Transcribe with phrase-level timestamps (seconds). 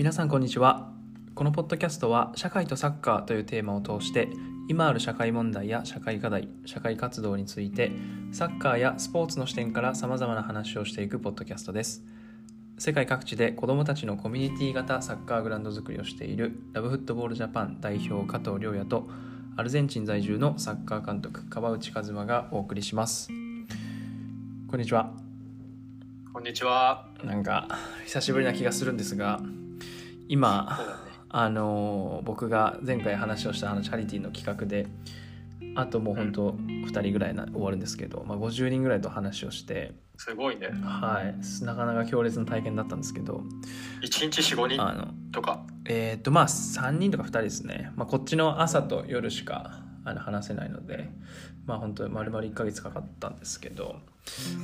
[0.00, 0.90] 皆さんこんにちは。
[1.34, 4.30] このポッドキャストは社会とサッカーというテーマを通して
[4.66, 7.92] 今ある社会問題や社会課題社会活動について
[8.32, 12.02] サッカーやスポーツの視点からさまざまな話をしていくポッドキャストです。
[12.78, 19.06] 世界各地で子どもたちのコミュニティ型サッカーグラウンド作りをしているラブフットボールジャパン代表加藤亮也と
[19.58, 23.28] アルゼンチン在住のサッカー監督川内和馬がお送りします。
[24.66, 25.12] こんにちは。
[26.32, 27.06] こんにちは。
[27.22, 27.68] なんか
[28.06, 29.42] 久しぶりな気がするんですが
[30.30, 31.10] 今ね。
[31.28, 34.86] あの僕が前回話をしたあのチャリティーの企画で
[35.76, 40.68] あともう本当2人ぐらいな終わるんですけど、まあ、50人ぐらいと話をしてすごいね。
[40.82, 43.42] はいなかなか強烈な体験だったんですけど
[44.02, 45.64] 一日四五人あのとか？
[45.86, 51.10] えっ、とまあ3人とか2人ですね、まあ、こっちの朝と夜しかあの話せないので
[51.66, 53.96] まあ本当丸々1ヶ月かかったんですけど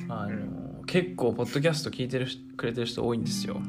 [0.09, 3.61] あの結構ポッドキャスト聞いてるしくれてる人多いんですよ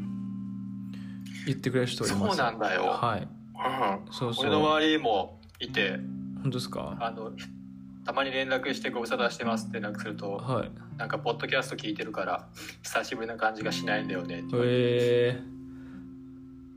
[1.47, 2.83] 言ってくれる人いますそうなんだよ。
[2.83, 3.21] はい。
[3.21, 4.13] うん。
[4.13, 4.45] そうそう。
[4.45, 5.99] 俺の周りもいて、
[6.43, 6.97] 本当ですか？
[6.99, 7.31] あの
[8.05, 10.71] たまに連絡してご無沙汰してますって連絡すると、はい。
[10.97, 12.47] なんかポッドキャスト聞いてるから
[12.83, 14.43] 久しぶりな感じがしないんだよね。
[14.53, 15.41] え。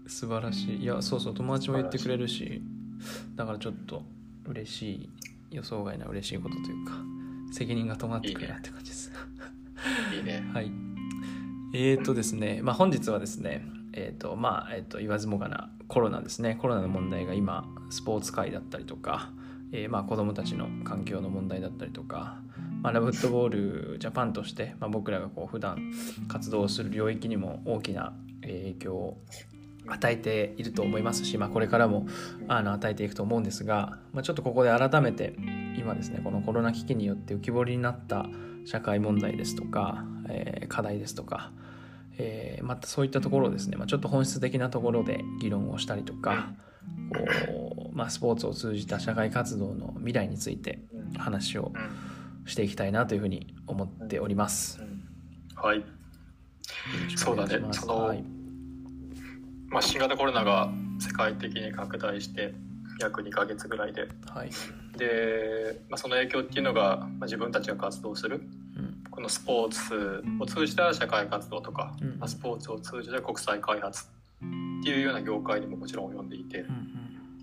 [0.07, 0.83] ー、素晴らしい。
[0.83, 2.63] いやそうそう友達も言ってくれるし
[3.37, 4.03] だからちょっと
[4.47, 5.11] 嬉しい
[5.51, 6.93] 予想外な嬉しいことというか
[7.53, 9.13] 責任が伴ってくるなって感じです。
[10.15, 10.45] いいね。
[10.55, 10.71] はい。
[11.73, 16.57] えーとですねまあ本日はですねえーとまあえー、と言わずもがなコロナですね。
[16.61, 19.31] コロナの問題が今スポーツ界だったりとか、
[19.73, 22.39] えーまあ子どもたちの環境の問題だったりとか、
[22.83, 23.49] まあ、ラブットボー
[23.93, 25.93] ルジャパンとして、まあ、僕らがこう普段
[26.29, 29.19] 活動する領域にも大きな影響を
[29.87, 32.07] 与えていると思いますし、まあ、これからも
[32.49, 35.35] あの与えていくと思うんですが、まあ、ちょっとここで改めて
[35.77, 38.27] 今ですねこのコロナ危機によって浮き彫りになった
[38.65, 41.51] 社会問題ですとか、えー課題ですとか、
[42.21, 46.51] えーまたそういったところをですね、まあ、ちょっと本質的なところで議論をしたりとか
[47.11, 51.13] こう、まあ、スポーツを通じた社会活動の未来についてうん。
[51.15, 52.11] 話をうん
[52.47, 54.81] していきたいなというふうに思っております。
[54.81, 55.03] うん。
[55.55, 55.85] はい。
[57.15, 57.61] そうだね。
[57.73, 58.25] そのはい。
[59.69, 62.55] まあ新型コロナが世界的に拡大して
[62.99, 64.51] 約2ヶ月ぐらいで、はい。
[64.97, 68.70] で、まあ、その影響っていうのが、まあ、自分たちが活動するうん
[69.21, 76.61] このスポーツを通じた社会活動とか、うんまあスポーツを通じた国際開発っていうような業界にももちろん及んでいて。
[76.61, 76.97] うん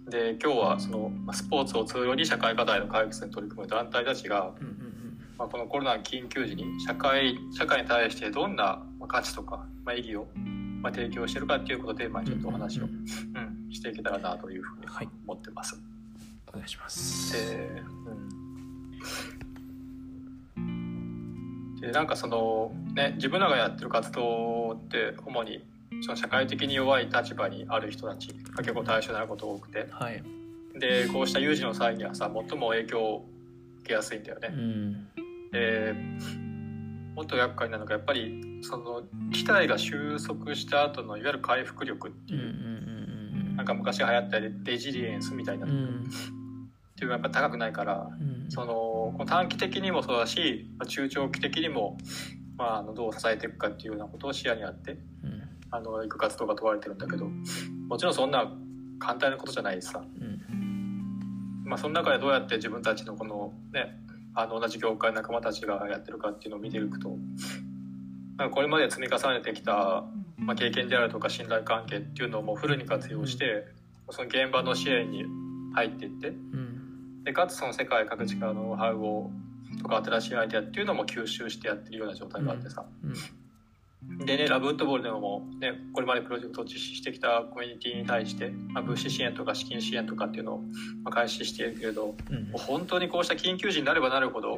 [0.09, 5.19] で今日はそのまあスポーツを通じに社会課題の解決に取り組む団体たちが、うんうんうん。
[5.37, 10.25] まあ、このコロナの緊急時に社会社会に対してどんなまあ価値とか、まあ、意義を
[10.81, 15.09] まあ提供しているかっていうことをテーマにちょっとお話を、うんうん、していけたらなというふうにはい。
[15.27, 15.77] 思ってます。
[16.47, 17.33] お願いします。
[17.33, 18.29] で,、うん、
[21.79, 25.63] でなんかそのね自分らがやってる活動って主に
[26.01, 29.87] その社会的に弱い立場にある人たちが結構対象になることが多くて。
[29.91, 30.23] はい、
[30.79, 33.25] でこうした有事の際にはさ最も影響を
[33.81, 34.49] 受けやすいんだよね。
[34.51, 35.07] うん。
[35.51, 35.93] で
[37.15, 42.37] もっと厄介なのがやっぱりその事態が収束した後のいわゆる回復力ってう。
[42.37, 43.55] んうんいう、うん。
[43.55, 45.65] なんか昔流行ったレレジリエンスみたいな。
[45.65, 46.03] うん
[46.97, 48.49] うんていうのがやっぱ高くないからうん。
[48.49, 51.97] その短期的にもそうだしまあ中長期的にも、
[52.57, 54.91] まあ、あのどう支えていくかっていうようなことを視野にあって
[55.23, 55.43] うん。
[55.69, 57.25] あの行く活動が問われてるんだけど
[57.87, 58.51] もちろんそんな
[58.99, 61.63] 簡単なことじゃないしさ、うん。
[61.65, 63.99] まあ、その中でどうやって自分たちのこのね
[64.33, 67.09] あの同じ業界の仲間たちがやってるかっていうのを見ていくと
[68.37, 70.05] なんかこれまで積み重ねてきた、
[70.37, 73.65] まあ、経験であるとか信頼関係っていうのをもうフルに活用して、
[74.11, 75.25] その現場の支援に
[75.73, 76.66] 入っていってうん
[77.27, 79.29] でかつその世界各地からのノウハウを
[79.81, 83.07] とか新しいアイデアっていうのも吸収してやってるような状態があってさ、う
[84.15, 84.25] ん。
[84.25, 90.59] でねラブフットボールでもねこれまでプロジェクトを実施してきたコミュニティに対して、まあ、物資支援とか資金支援とかっていうのを、
[91.03, 94.57] まあ、開始しているけれどうん本当にこうした緊急時になればなるほど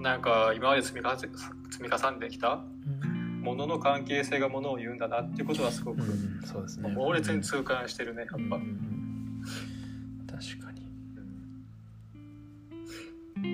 [0.00, 1.18] なんか今まで積み重ね
[1.70, 2.62] 積み重ねてきた
[3.42, 6.42] ものの関係性がものを言うんだなっていうことはすごくうん。
[6.44, 6.88] そうですね。
[6.88, 8.34] 猛烈に痛感してるねやっぱ。
[8.36, 9.42] うんうん。
[10.26, 10.75] 確かに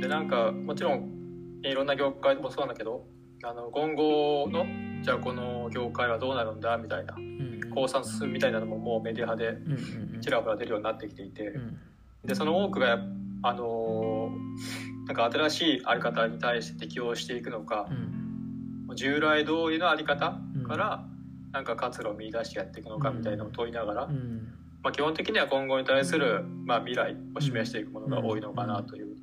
[0.00, 1.10] でなんかもちろん
[1.62, 3.04] いろんな業界もそうなんだけど
[3.44, 4.66] あの今後の
[5.02, 9.56] じゃあこの業界はどうなるんだみたいなうん考察みたいなのももうメディアで
[10.22, 11.48] ちらほら出るようになってきていて。
[11.48, 11.78] うん。
[12.24, 12.98] でその多くが
[13.42, 14.30] あの
[15.06, 18.96] なんか新しいあり方に対して適応していくのかうん。
[18.96, 21.04] 従来通りのあり方から
[21.50, 24.52] なんか活路を見出してやっていくのかみたいなのを問いながら、うん。
[24.82, 29.16] まあ、基本的には今後に対する、まあ、未来を示していくものが多いのかなという、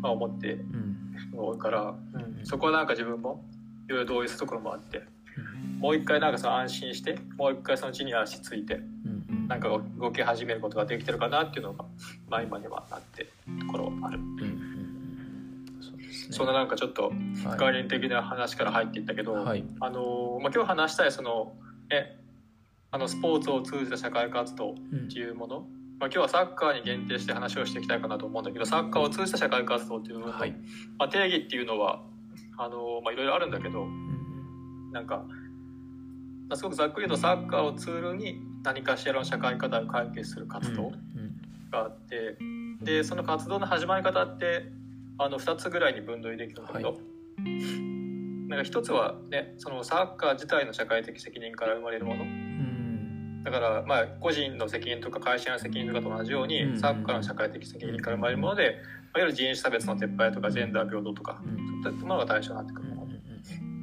[0.00, 0.96] まあ、思ってうん
[1.32, 3.44] 多いから、うんそこはなんか自分も
[3.86, 5.02] いろいろ同意するところもあって、
[5.78, 11.84] もう一回なんかその安心してもう一回その地に足ついてうんうんなんか動き始めることができてるかなっていうのが、
[12.28, 13.30] まあ、今にはなってる
[13.60, 14.18] ところある。
[14.18, 16.32] うんうんうん。
[16.32, 17.12] そんななんかちょっと
[17.44, 17.58] はい。
[17.58, 19.64] 概念的な話から入っていったけど、はい。
[19.80, 21.52] あのまあ、今日話したいその、
[21.90, 22.16] ね、
[22.90, 25.66] あのスポーツを通じた社会活動うんっていうもの、
[26.00, 30.52] まあ、今日はサッカーに限定して話をしていきたいかなと思うんだけどサッカーを通じた社会活動っていうのの、はい。
[30.98, 32.02] まあ、定義っていうのは
[32.56, 35.18] あの、まあ、いろいろあるんだけどうんなんか、
[36.48, 40.96] まあ、すごくざっくり言うとサッカーをツールに何かしらの社会課題を解決する活動うん
[41.70, 42.36] があって、
[42.82, 44.64] でその活動の始まり方って
[45.18, 46.94] あの2つぐらいに分類できるんだけど、は
[48.48, 52.24] なんか一つはねそのサッカー自体の社会的責任から生まれるもの。
[52.24, 52.49] うん
[53.44, 58.72] だからまあ個人の責任とか会社の責任とかと同じように、うんサッカーの社会的責任から生まれるもので、いわ
[59.20, 63.10] ゆる人種差別の撤廃とかジェンダー平等とか、うんそういったものが対象になってくうんるもの。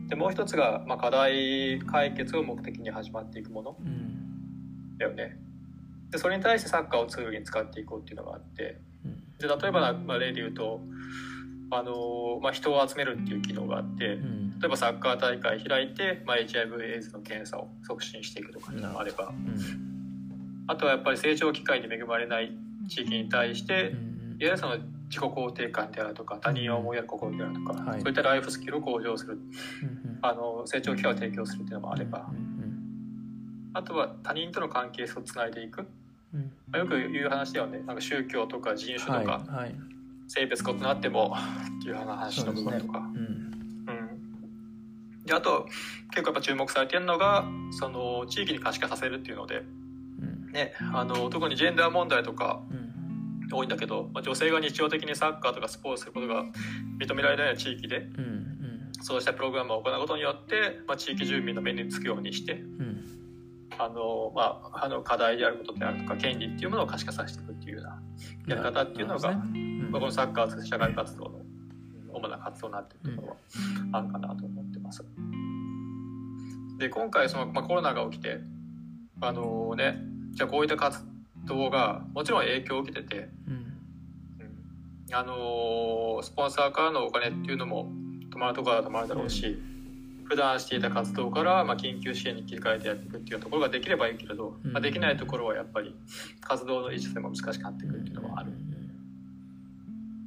[0.08, 3.78] でもう一つが、まあ、課題解決を目的に始まっていくもの。
[3.80, 4.98] うん。
[4.98, 5.38] だよね。
[6.12, 8.80] でそれに対してサッカーをツールに使っていこうっていうのがあって。
[9.04, 9.38] うん。
[9.38, 10.80] で例えばな、まあ、例で言うと
[11.72, 19.28] あの、まあ、人を集めるっていう機能があってうん例えばサッカー大会開いて、まあ、HIV エイズの検査を促進していくとかっていうのがあれば。
[19.28, 19.58] うん。
[20.68, 22.52] あとはやっぱり成長機会に恵まれない
[22.90, 23.98] 地域に対してうん。
[23.98, 23.98] いわ
[24.40, 24.78] ゆるその
[25.10, 28.02] 自己肯定感であるとか他人を思いやる心であるとか、はい。
[28.02, 29.36] そういったライフスキルを向上するう
[29.86, 32.48] んあの成長機会を提供するっていうのもあれば、うん
[33.74, 35.86] あとは他人との関係性をつないでいく、
[36.34, 36.52] うん。
[36.72, 37.80] まあよく言う話だよね。
[37.86, 39.54] なんか宗教とか人種とか、はい。
[39.56, 39.76] はい。
[40.28, 41.36] 性別異なっても
[41.80, 43.08] っていう話の部分とか
[45.28, 45.68] であと
[46.10, 50.52] 結構やっぱ注目されてるのがその地域に可視化させるっていうので、うん。
[50.54, 52.88] ね、あの特にジェンダー問題とかうん。
[53.50, 56.44] 多いんだけど、まあ、女性が日常的にサッカーとかスポーツすることが
[57.00, 58.92] 認められない地域でうんうん。
[59.02, 63.06] そうしたプログラムを行うことによって、まあ、地域住民の目につくようにしてうん。
[63.78, 69.42] あの、まあ、あの課題であることであるとか権利っていうものを可視化させていくっていうようなやり方っていうのが、ね。
[69.54, 69.92] うん。
[69.92, 71.47] まあこのサッカー社会活動のうん
[72.18, 73.38] 主な活動になっているところ
[73.92, 75.04] はあるかなと思ってます。
[76.78, 78.40] で今回その、まあ、コロナが起きて
[79.22, 80.00] あのね
[80.32, 81.00] じゃあこういった活
[81.46, 83.68] 動がもちろん影響を受けてて、うんうん
[85.10, 87.90] あのスポンサーからのお金っていうのも
[88.30, 89.58] 止まるところは止まるだろうし
[90.26, 95.96] 普段していた活動から、まあ、緊急支援に切り替えてやっていくっていうところができればいいけれど、うんまあ、できないところはやっぱり
[96.42, 98.52] 活動の維持性も難しくなってくるっていうのはある。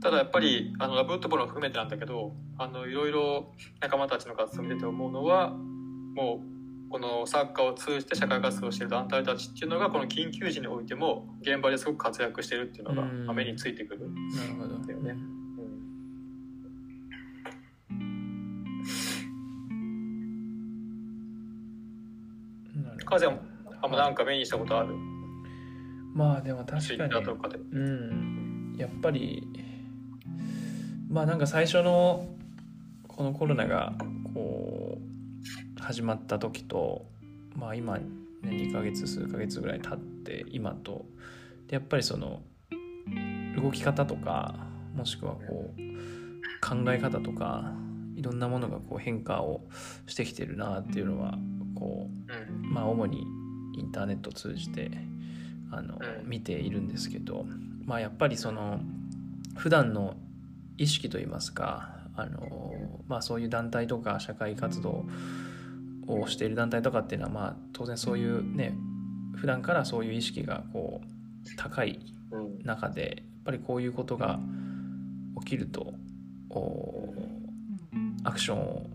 [0.02, 6.42] ただやっぱりあのラブウッドボールも含めてなんだけどあのいろいろ仲間たちの活動を見てて思うのはも
[6.88, 12.94] うこのサッカーを通じて社会活動をしている団体たちっていうのがこの緊急時においても現場ですごく活躍しているっていうの
[13.26, 14.08] が、目についてくる。
[14.10, 14.78] なるほど。
[14.86, 15.14] だよね
[23.04, 23.40] カも
[23.82, 24.94] あんまなんか目にしたことある？
[26.14, 27.12] まあでも確かに。
[27.72, 28.76] うん。
[28.78, 29.48] やっぱり
[31.10, 32.24] まあなんか最初の
[33.08, 33.92] このコロナが
[34.32, 34.98] こ
[35.78, 37.04] う始まった時と
[37.56, 38.04] まあ今、ね、
[38.44, 41.04] 2ヶ月数ヶ月ぐらい経って今と
[41.66, 42.42] でやっぱりその
[43.60, 44.54] 動き方とか
[44.94, 45.80] もしくはこう
[46.60, 47.72] 考え方とか
[48.14, 49.62] いろんなものがこう変化を
[50.06, 51.34] してきてるなっていうのは
[51.74, 52.72] こううん。
[52.72, 53.26] まあ、主に
[53.76, 54.90] インターネットを通じて
[55.72, 56.28] あの、うん。
[56.28, 57.44] 見ているんですけど、
[57.84, 58.80] まあ、やっぱりその
[59.56, 60.16] 普段の
[60.80, 62.72] 意識といいますかあの、
[63.06, 65.04] まあ、そういう団体とか社会活動
[66.06, 68.72] をしている団体とかっていうのは、まあ、当然そういうね
[69.36, 72.00] 普段からそういう意識がこう高い
[72.32, 74.38] うん中でやっぱりこういうことが
[75.40, 75.92] 起きると
[76.48, 77.14] お
[78.24, 78.86] アクションを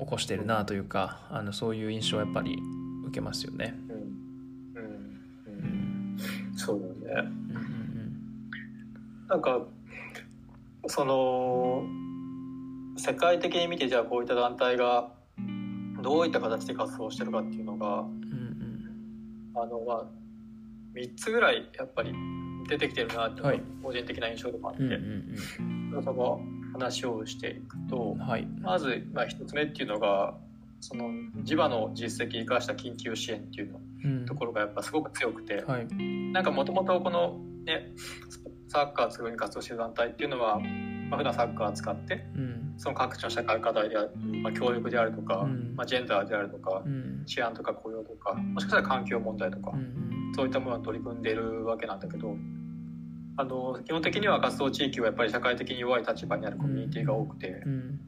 [0.00, 2.56] 起こしてるなというかあのそういう印象はやっぱり
[3.06, 3.74] 受けますよね。
[3.88, 4.82] うん。
[4.82, 4.90] うん。
[5.46, 6.16] ううん。
[6.16, 6.18] ん
[6.56, 7.30] そうだよね。
[7.30, 7.70] うん。
[9.28, 9.60] なんか
[10.86, 11.84] その
[12.96, 15.12] 世界的に見てじゃあこういった団体が
[16.02, 19.52] どういった形で活動してるかっていうのがうんうん。
[19.54, 20.04] あのまあ
[20.94, 22.12] 3つぐらいやっぱり
[22.68, 26.40] 出てきてるなっていう個人的な印象でもあって、うんうんその
[26.72, 28.46] 話をしていくとうんはい。
[28.60, 30.34] まずまあ1つ目っていうのが
[30.80, 31.10] その
[31.42, 34.24] 地場の実績を生かした緊急支援っていうのうん。
[34.26, 35.86] ところがやっぱすごく強くて、はい。
[36.32, 37.92] なんかもともとこのね
[38.70, 40.60] サッカーをすぐに活動してる団体っていうのは、
[41.10, 42.74] まあ、普段サッカーを使ってうん。
[42.78, 45.74] その各地の社会課題である、まあ、教育であるとか、うん。
[45.76, 47.24] まあ、ジェンダーであるとかうん。
[47.26, 50.32] 治安とか雇用とかもしかしたら環境問題とか、うん。
[50.34, 52.36] そういったものに取り組んでいるわけなんだけど
[53.36, 58.00] あの基本的には活動地域はやっぱり社会的に弱い立場にあるコミュニティが多くてうん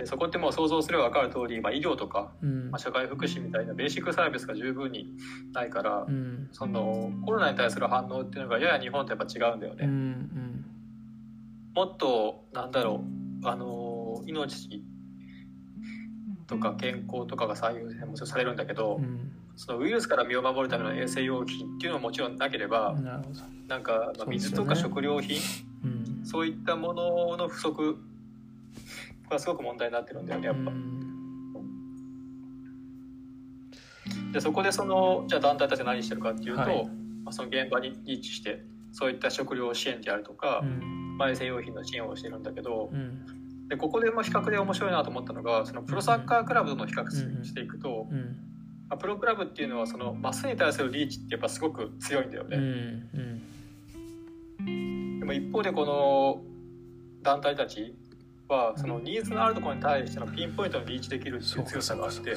[0.00, 2.70] でそこってもう想像すれば分かる通り、まあ、医療とか、うん。
[2.70, 5.12] まあ、社会福祉みたいなベーシックサービスが十分に
[5.52, 6.48] ないから、うん。
[6.52, 9.84] そのコロナに対する反応っていうのがやや日本とやっぱ違うんだよね。
[9.84, 10.64] うんうん。
[11.74, 13.04] もっとなんだろ
[13.42, 14.82] うあの命
[16.46, 19.32] とか健康とかが最優先もちろんされるんだけど、うん。
[19.56, 22.94] そのウイルスから身を守るための衛生用品っていうのはもちろんなければ、
[23.68, 25.38] なんか、まあ、水とか食料品
[25.84, 25.88] う
[26.22, 26.24] ん。
[26.24, 27.98] そういったものの不足
[29.30, 30.70] がすごく問題になってるんだよねやっぱ。
[30.70, 30.74] う。
[30.74, 31.00] ん。
[34.32, 36.84] でそこでそのじゃあ団体たちは何してるかっていうと、はい。
[37.24, 41.16] まあ、その現場にリーチしてそういった食料支援であるとか、うん。
[41.16, 43.68] まあ衛生用品の支援をしてるんだけど、うん。
[43.68, 47.44] でここでも比較で面白いなと思ったのがそのプロサッカークラブとの比較うん。
[47.44, 48.36] していくと、うん。
[48.88, 52.50] まあ、プロクラブっていうのはそのマスに対するリーチってやっぱすごく強いんだようん。
[52.50, 53.08] ね。
[54.58, 55.20] うん。
[55.20, 56.42] でも一方でこの
[57.22, 57.94] 団体たち
[58.54, 62.34] はそのニーズのあるところに対してのピンポイントにリーチできるっていう強さがあって。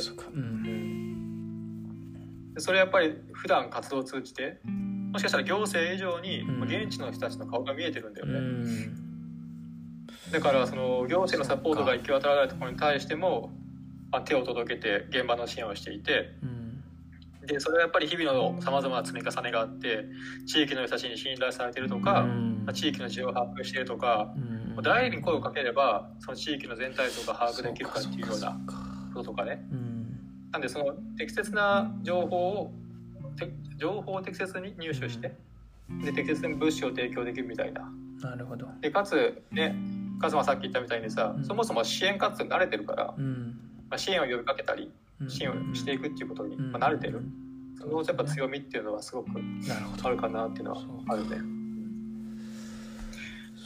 [2.57, 4.59] それやっぱり普段活動を通じて
[5.11, 8.39] もしかしたら行政以上に現地の人たちの顔が見えてるんだようね。
[8.39, 8.95] ん。
[10.31, 13.51] だからその行政のサポートが行き渡らないところに対しても
[14.11, 16.83] まあ手を届けて現場の支援をしていてうん。
[17.45, 20.05] でそれはやっぱり日々のさまざまな積み重ねがあって
[20.45, 22.25] 地域の人たちに信頼されてるとか、
[22.73, 24.33] 地域の事情を把握してるとか、
[24.77, 28.57] うん誰に声をかければその地域の全体像が把握できるかっていうような
[29.13, 29.65] こととかね。
[29.71, 29.93] うん
[30.51, 32.71] なんでその適切な情報を
[33.35, 35.35] て情報を適切に入手して、
[36.03, 37.91] で適切に物資を提供できるみたいな。
[38.21, 38.67] なるほど。
[38.79, 39.75] でかつね
[40.21, 41.43] カズマさっき言ったみたいにさ、うん。
[41.43, 43.59] そもそも支援活動に慣れてるから、うん。
[43.89, 45.29] まあ、支援を呼びかけたりうん。
[45.29, 47.21] 支援をしていくっていうことに、うんまあ、慣れてる、
[47.79, 49.29] そのやっぱ強みっていうのはすごく
[50.03, 51.37] あるかなっていうのはあるね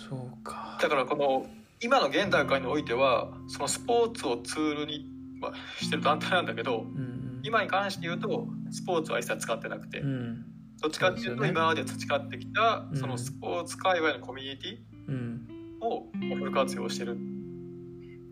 [0.08, 0.78] そうか。
[0.82, 1.48] だからこの
[1.82, 5.06] 今の現段階においてはそのスポーツをツールに、
[5.40, 10.46] まあ、してる団体なんだけどうん今に関して言うとスポーツは一切使ってなくて、うん。
[10.82, 12.98] どっちかっていうと今まで培ってきたうん。
[12.98, 15.48] そのスポーツ界隈のコミュニティうん。
[15.82, 17.16] をフル活用してるっ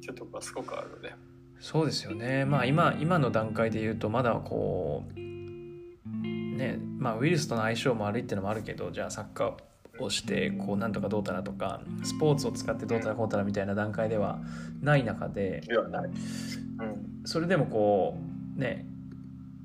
[0.02, 1.14] ていうところがすごくあるので。
[1.60, 2.46] そうですよね。
[2.46, 9.54] まあ今今の段階で言うとまだこうねまあウイルスとの相性も悪いっていうのもあるけどじゃあサッカー
[10.00, 14.40] をしてこうなんとかどうたらとかスポーツを使ってどうたらこうたらみたいな段階では
[14.82, 16.10] ない中でではない。
[16.10, 18.18] うんそれでもこ
[18.56, 18.86] うね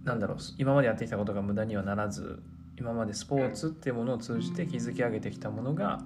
[0.04, 2.42] なんだろう今までやってきたことが無駄にはならず
[2.78, 6.00] 今までスポーツっていうものを通じて築き上げてきたものが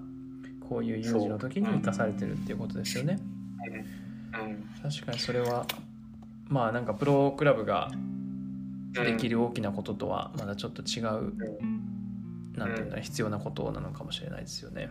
[0.69, 3.19] こういう有事の時に生かされてるっていうことですよね。
[3.21, 3.85] うん
[4.83, 5.67] 確かにそれは
[6.49, 7.91] まあなんかプロクラブが
[8.93, 11.33] できる大きなこととはまだちょっと違う、
[12.57, 14.91] なんていうんだ必要なことなのかもしれないですよね。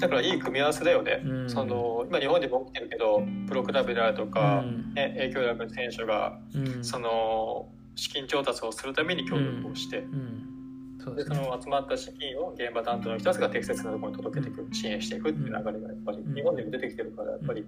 [0.00, 1.22] だからいい組み合わせだよね。
[1.24, 11.48] うんその今日本でも起きてるけどプロクラブであるとか、うんね、影響力の選手がうんその資金調達をするために協力をして、うん、そうでですそね。
[11.48, 17.64] の集まった資金を現場担当の人たちが適切なところに届けていく、支援していくっていう流れがやっぱりうん日本でも出てきてるからやっぱり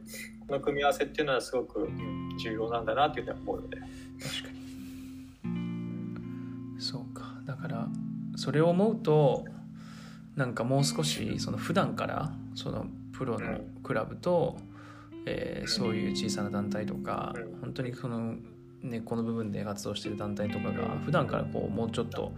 [0.47, 3.77] この組み合わせっていうのはすごくうん重要なんだなっていうふうに思うので。
[3.79, 3.89] 確か
[5.45, 6.81] に。
[6.81, 7.35] そうか。
[7.45, 7.89] だから
[8.43, 9.45] それを思うと
[10.35, 14.57] なんかもう少しその普段からそのプロのクラブと、
[15.27, 18.35] えーそういう小さな団体とか、うん本当にその
[18.83, 22.33] 根っこの部分で活動してる団体とかが普段からこうもうちょっと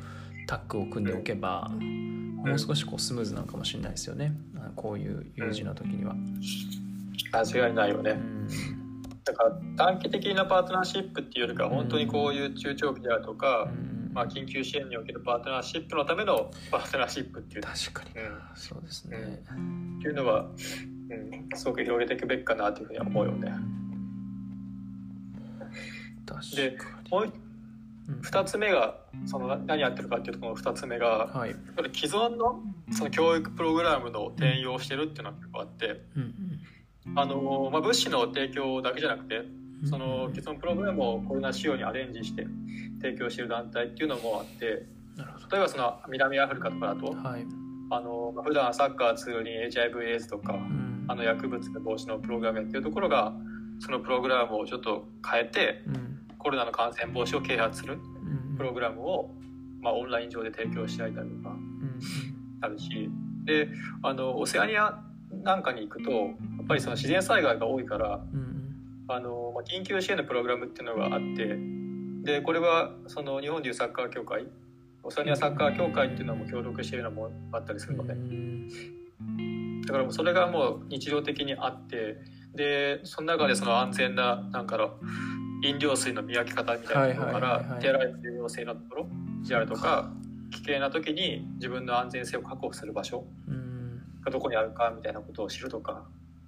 [0.46, 4.34] タッグを組んでおけば、もう少しこうスムーズなのかもしれないですよね。
[4.58, 6.14] あこういう有事の時には。
[7.32, 8.11] 間違いないよね。
[8.11, 8.49] うん
[9.25, 19.16] だから短期的なパートナーシップっていうよりか本当にこういう中長期であるとか、うんまあ、緊急支援におけるパートナーシップのためのパートナーシップっていう確かにな、うんそうですね。
[19.99, 23.52] っていうのは、うん、すごく広げていくべきかなというふうには思うよね。
[26.26, 27.11] 確でかに。
[27.11, 27.33] もう
[28.06, 31.56] うん2つ目がその何やってるかっていうところの2つ目がはい。
[31.92, 32.61] 既存の
[32.92, 42.46] その教育プログラムの転用してるっていうのが結構あってうんあの、まあ、物資の提供だけじゃなくてうんその既存プログラムをコロナ仕様にアレンジして
[43.00, 44.86] 提供してる団体っていうのもあって
[45.50, 47.12] 例えばその南アフリカとかだとど。
[47.12, 47.46] はい。
[47.90, 51.04] あのまあ普段サッカー通に HIV/AIDS とかうん。
[51.06, 53.34] あの薬物防止のプログラムやってるところが
[53.78, 56.20] そのプログラムをちょっと変えてうん。
[56.38, 58.56] コロナの感染防止を啓発するうん。
[58.56, 59.30] プログラムを、
[59.80, 62.00] まあ、オンライン上で提供してあげたりとかうん。
[62.62, 63.10] あるし。
[63.44, 63.68] で
[64.02, 64.98] あのオセアニア
[65.42, 66.26] なんかに行くとや
[66.62, 68.53] っぱりその自然災害が多いからうん
[69.08, 71.58] あの、まあ、緊急支援のプログラムっていうのがあって
[72.23, 74.46] でこれはその日本でいうサッカー協会
[75.02, 82.16] オセアニアサッカー協会っていうのも協力しているのもあったりするのでうんだからもうそれがもう日常的にあって
[82.54, 84.94] でその中でその安全ななんかの
[85.62, 89.08] 飲料水の見分け方みたいなところから手洗いの重要性のところ
[89.46, 90.11] であるとか
[90.50, 96.06] 危険な時に自分の安全性を確保する場所うんがどこにあるかみたいなことを知るとか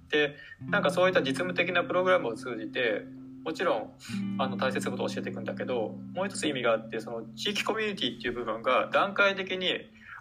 [0.09, 0.35] で
[0.69, 3.03] なんかそういった実務的なプログラムを通じて
[3.43, 3.91] もちろん
[4.39, 9.69] あの大切なことを教えていくんだけどもう一つ意味があってその地域コミュニティっていう部分が段階的に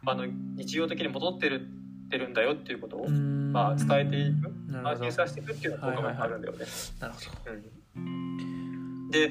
[0.05, 0.26] あの
[0.57, 1.69] 日常的に戻ってる
[2.07, 3.52] ってるんだよっていうことを、うん。
[3.52, 6.64] まあ、伝えていく安心させていくっていうのが効果があるんだよね。
[7.00, 7.52] なるほど。
[7.97, 9.31] うんで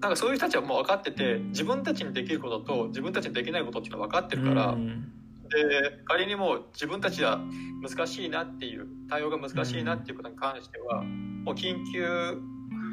[0.00, 5.12] なんかそういう人たちはもう分かってて自分たちにできることと自分たちにできないことっていうのは分かってるから、うん
[5.48, 7.40] で仮にもう自分たちは
[7.82, 12.40] 難しいなっていう対応が難しいなっていうことに関しては、もう緊急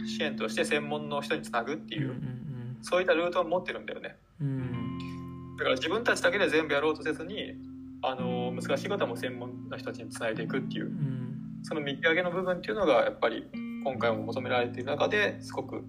[0.05, 2.41] 支援として専門の人につなぐっていう、うん
[2.83, 4.17] そういったルートを持ってるんだよね。
[4.41, 4.47] うん。
[4.47, 7.53] うんだから自分たちだけで全部やろうとせずに
[8.01, 11.37] あの難しいことはもう専門の人たちにつないでいくっていううん。
[11.61, 13.45] その見極めの部分っていうのがやっぱり
[13.83, 15.83] 今回も求められている中ですごく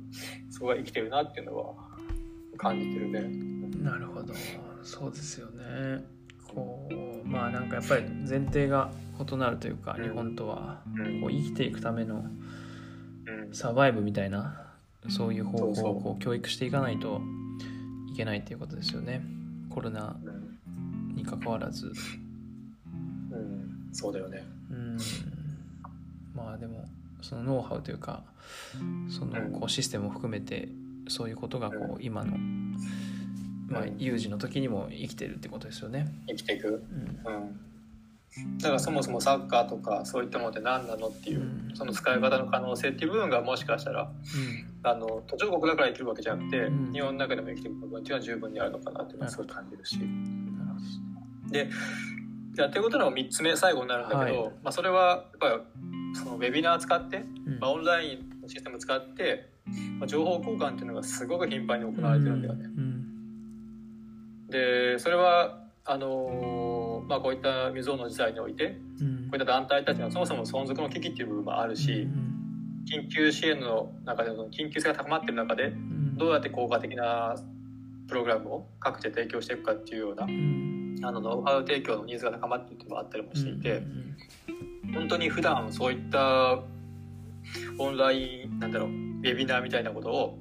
[0.50, 1.74] そこが生きてるなっていうのは
[2.58, 3.20] 感じてるね。
[3.82, 4.34] なるほど。
[4.82, 6.04] そうですよね
[7.32, 10.04] まあなんかやっぱり前提が異なるというか、うん。
[10.04, 11.20] 日本とはうん。
[11.22, 12.24] こう生きていくための
[13.26, 13.54] うん。
[13.54, 14.66] サバイブみたいな
[15.08, 17.20] そういう方法をこう教育していかないと
[18.12, 19.22] いけないっていうことですよね。
[19.70, 21.92] コロナうんに関わらず。
[23.30, 23.88] うん。
[23.92, 24.44] そうだよね。
[24.70, 24.98] うん。
[26.34, 26.84] まあでも
[27.22, 28.22] そのノウハウというか
[29.08, 29.52] そのうん。
[29.52, 30.68] こうシステムを含めて
[31.08, 32.36] そういうことがこう今の、
[33.72, 36.06] まあうん、有事の時にも生きてるってことですよね。
[36.28, 36.84] 生きていく。
[37.24, 37.34] うん。
[37.34, 38.58] うん。
[38.58, 41.70] だからそもそもサッカーとかそういったものって何なのっていう、うん。
[41.74, 44.10] その使い方の可能性っていう部分がもしかしたら
[44.84, 46.92] あの途上国だから生きるわけじゃなくて、うん。
[46.92, 49.98] 日本の中でも生きていく部分っていうのは十分にあるのかなっていうのはすごい感じるし。
[51.50, 51.68] で
[52.56, 54.52] やってることの3つ目最後になるんだけど、はい。
[54.62, 57.58] まあ、それはやっぱりそのウェビナー使って、うん。
[57.58, 59.50] まあ、オンラインのシステム使って、
[59.98, 62.66] まあ、情報交換っていうのがすごく頻繁に行われてるんだよね。
[64.58, 69.28] うんでそれはあのーまあ、こういった未曾有の事態においてうん。
[69.30, 72.06] こういった団体たちのそもそも存続の危機っていう部分もあるし、
[72.86, 76.16] 緊急支援の中での緊急性が高まっている中でうん。
[76.16, 77.34] どうやって効果的な
[78.06, 80.96] プログラムを各地で提供していくかっていうようなうん。
[81.02, 84.02] あのノウハウ提供のニーズが高まっているっていうのもあったりもしていて、うん
[84.94, 86.58] 本当に普段そういった
[87.78, 90.38] オンラインなんだろうウェビナーみたいなことを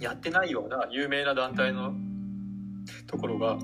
[0.00, 1.94] やってないような有名な団体の
[3.06, 3.58] ところが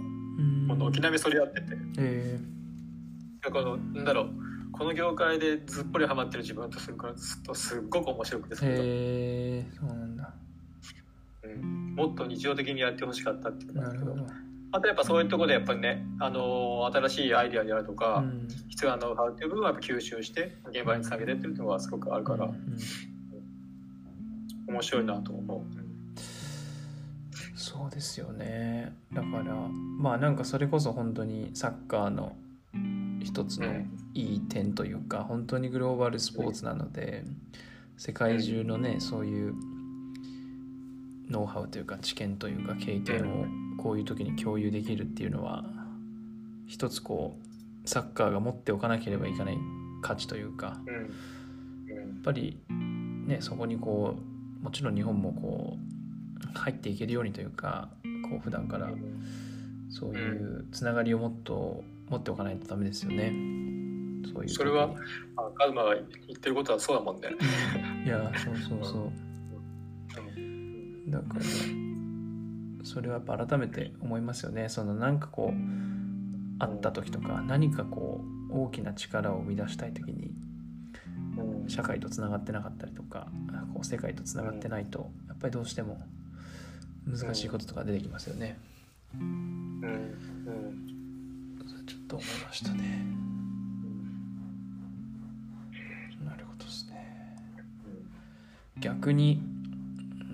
[0.69, 1.67] 軒並みそれやってて。
[1.99, 2.39] え
[3.43, 4.31] だからなんだろう。
[4.73, 10.35] この業界でずっぽりハマってる自分とするからすとすっごく面白くてー、それがえー、そうなんだ。
[11.45, 14.11] うん、もっと日常的にやってほしかったっていうのがあるけど。
[14.11, 14.35] なるほど、
[14.73, 18.47] あとやっぱそういうところでやっぱりね、あのー新しいアイディアであるとか、うん。
[18.69, 22.45] 必要なノウハウっていう部分はやっぱ吸収して現場につなげてっていうのがすごくあるから。
[22.45, 22.79] うんうん。
[24.75, 25.86] 面白いなと思う。
[27.57, 28.95] そうですよね。
[29.13, 29.55] だから
[29.99, 32.37] まあなんかそれこそ本当にサッカーの
[33.23, 33.67] 一つの
[34.15, 37.25] いい点というか本当にグローバルスポーツなので
[37.97, 39.55] 世界中のねそういう
[41.31, 45.65] ノウハウというか知見というか経験をこういう時に共有できるっていうのは
[46.67, 47.37] 一つこ
[47.85, 49.59] うサッカーが持っておかなければいけない
[50.03, 50.79] 価値というか
[51.89, 52.61] やっぱり
[53.27, 54.15] ねそこにこ
[54.61, 55.86] うもちろん日本もこう
[56.55, 57.89] 入っていけるようにというか
[58.29, 58.89] こう普段から
[59.91, 63.33] そういうつながりをもっと持っておかないとダメですよね。
[64.33, 64.91] そういうそれは
[65.37, 67.29] あカズマが言ってることはそうだもんね。
[68.05, 69.13] いやそうそうそう。
[70.37, 71.11] うん。
[71.11, 71.41] だから
[72.85, 74.69] それはやっぱ改めて思いますよね。
[74.69, 75.57] そのなんかこう
[76.59, 80.31] あった時とか何かこう大きな力を生み出したい時に
[81.39, 81.69] うん。
[81.69, 83.29] 社会とつながってなかったりとか
[83.75, 86.01] こう世界とつながってないとやっぱりどうしても
[87.07, 88.59] 難しいこととか出てきますよね。
[89.15, 90.17] うんうん
[91.87, 93.05] ちょっと思いましたね。
[96.25, 96.97] なるほどですね。
[98.81, 99.41] 逆に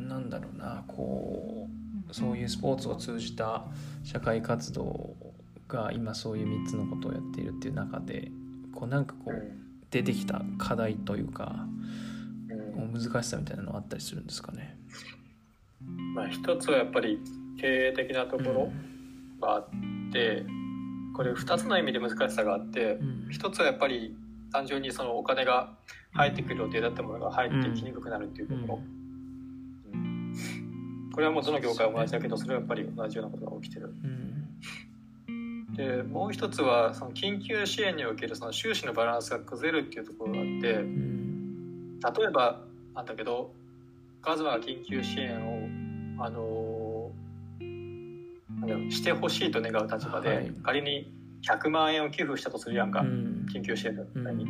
[0.09, 1.69] なんだろうなこ
[2.11, 3.65] うそういうスポーツを通じた
[4.03, 5.15] 社会活動
[5.69, 8.31] が今そういう3つのことをやっているっていう中で
[8.75, 9.59] こうなんかこううん
[9.91, 11.67] 出てきた課題というか
[12.49, 14.79] うん難しさみたいなのはあったりするんですかね？
[16.14, 17.21] まあ一つはやっぱり
[17.61, 18.73] 経営的なところ
[19.40, 19.68] があっ
[20.12, 20.45] て
[21.14, 23.29] これ2つの意味で難しさがあってうん。
[23.31, 24.14] 一つはやっぱり
[24.53, 25.73] 単純にそのお金が
[26.12, 28.81] 入ってくる予定だったものが入ってきにくくなるっていうところ、
[29.95, 31.11] うん。
[31.14, 33.95] これはもうどの業界も同じだけどそれはやっぱり同じようなことが起きてる。
[34.05, 35.75] うん。
[35.75, 41.99] でもう一つはその緊急支援におけるその収支のバランスが崩れるっていうところがあってうん。
[42.01, 42.61] 例えば
[42.95, 43.55] なんだけど
[44.21, 45.52] カズマが緊急支援を
[46.25, 47.11] あの
[47.61, 50.53] なんだろうしてほしいと願う立場で、はい。
[50.63, 53.47] 仮に100万円を寄付したとするやんか、うん。
[53.53, 54.47] 緊急支援のために、う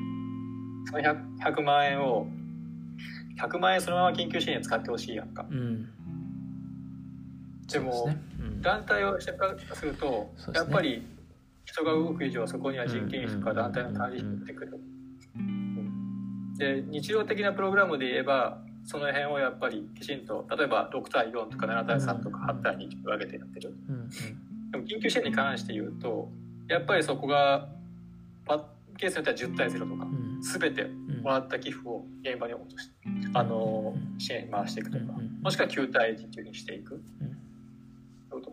[0.86, 2.26] その 100, 100万円を
[3.40, 5.46] 100万円そのまま緊急支援に使ってほしいやんか。
[5.50, 5.88] うん。
[7.66, 8.08] でも
[8.60, 11.06] 団体をしてからすると、やっぱり
[11.64, 14.80] 人が動く以上そこには人件費とか団体の管理費が出てくる。
[16.58, 23.74] で日常的なプログラムで言えばその辺をやっぱりきちんと例えば6対4とか7対3とか8対2とか分けてやってる。
[23.88, 24.10] うん
[24.72, 26.30] でも緊急支援に関して言うと
[26.66, 27.68] やっぱりそこが
[28.46, 28.64] パ
[28.96, 30.40] ケースによっては10対0とかうん。
[30.40, 32.92] 全てうんもらった寄付を現場に落として
[33.34, 35.04] あの支援に回していくとか
[35.40, 37.00] もしくは9対1っていうふうにしていく。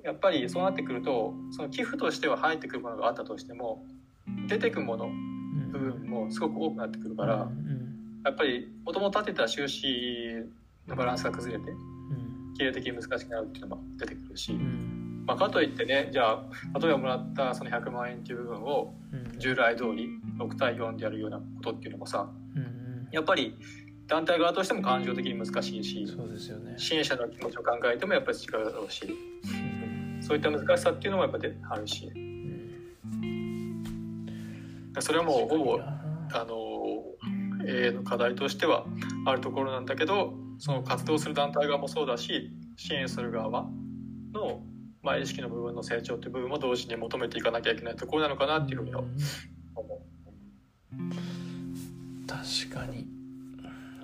[0.03, 3.85] やっぱりそうなってくるとその寄付としては入ってくるものがあったとしても
[4.47, 5.71] 出てくものうん。
[5.71, 7.78] 部分もすごく多くなってくるからうん
[8.29, 9.87] やっぱりもともと立てた収支
[10.87, 12.53] のバランスが崩れてうん。
[12.55, 15.23] 経営的に難しくなるっていうのも出てくるし、うん。
[15.25, 19.39] まあ、かといってねじゃあ例えばもらったその100万円っていう部分をうん。
[19.39, 23.57] 従来通り6対4でやるようなことっていうのもさうんやっぱり
[24.05, 26.75] 団体側としても感情的に難しいしそうですよね。
[26.77, 30.19] 支援者の気持ちを考えてもやっぱり違うだろうしうん。
[30.21, 32.11] そういった難しさっていうのもやっぱりあるし。
[35.01, 36.68] それはもうほぼあの
[37.69, 38.86] 永遠の課題としては
[39.25, 43.67] あるところなんだけどその活動する団体側もそうだし支援する側
[44.34, 44.62] の、
[45.01, 49.03] まあ、意識の部分の成長という部分も同時に求めていかなきゃいけないところなのかなっていうふうには
[49.75, 50.01] 思
[52.27, 53.08] 確かに。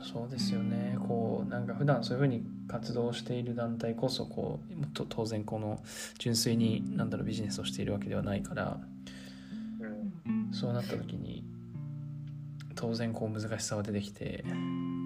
[0.01, 0.97] そうですよね。
[1.07, 5.79] こうなんか普段そういうふうに活動している団体こそこうもっと当然この
[6.19, 8.79] 純粋になんだろうビジネスをしているわけではないから。
[9.79, 9.83] う。
[9.83, 10.53] うん。
[10.53, 11.43] そうなった時に
[12.75, 14.43] 当然こう難しさは出てきて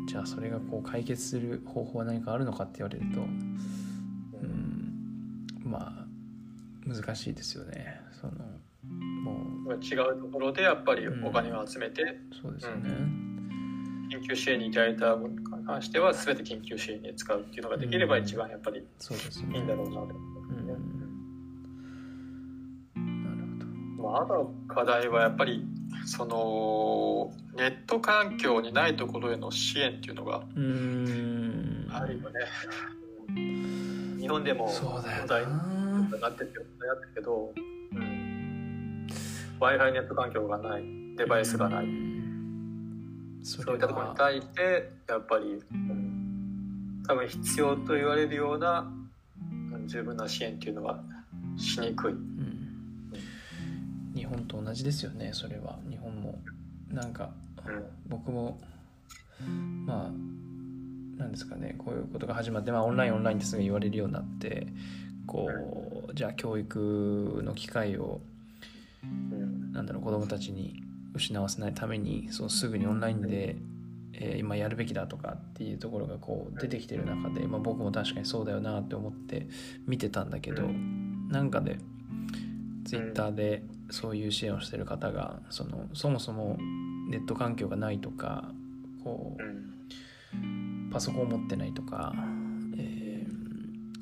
[0.08, 6.06] じゃあそれがこう解決する方法は何かあるのかって言われるとうんまあ
[6.88, 8.02] 難しいですよね。
[8.20, 8.34] その
[9.70, 12.90] も違うところでやっぱりお金を集めてうそうですよね、
[14.10, 20.74] 緊急支援にいただいた分に関しては全て緊急支援に使うっていうのができれば一番やっぱりいいんだろうなと思うんうね。
[22.96, 23.42] なる
[23.98, 24.10] ほど。
[24.10, 25.64] まあ、あとの課題はやっぱり
[26.10, 32.40] そのネット環境にないところへの支援っていうのがあるよね。
[34.20, 35.52] 日本でも問題に
[36.10, 36.52] ななってる
[37.14, 37.54] けど、
[37.94, 39.08] うん、
[39.60, 40.84] Wi-Fi ネット環境がない。
[41.16, 41.86] デバイスがない、
[43.44, 48.92] そそういったところに対してやっぱり、うん、多分必要と言われるような
[49.72, 51.04] うん十分な支援っていうのは
[51.56, 52.16] しにくい。
[54.20, 55.80] 日本と同じですよねそれは。
[55.90, 56.38] 日本も。
[56.92, 57.30] なんか
[58.08, 58.60] 僕も
[59.86, 64.68] まあなんですかねこういうことが始まって、まあ、オンラインオンラインってすぐ言われるようになって
[65.28, 65.50] こ
[66.10, 68.22] うじゃあ教育の機会を
[69.04, 69.06] う
[69.36, 70.82] んなんだろう子どもたちに
[71.14, 73.56] 失わせないためにそうすぐにオンラインで、
[74.14, 79.48] えー今やるべきだとかっていうところがこう出てきてる中で、まあ、僕も確かにそうだよなって思って
[79.88, 80.64] 見てたんだけど
[81.30, 81.78] なんかで
[82.86, 86.58] ツイッターでそういう支援をしてる方がそのそもそも
[87.10, 88.52] ネット環境がないとか
[89.04, 92.14] こうパソコンを持ってないとか、
[92.78, 93.10] えー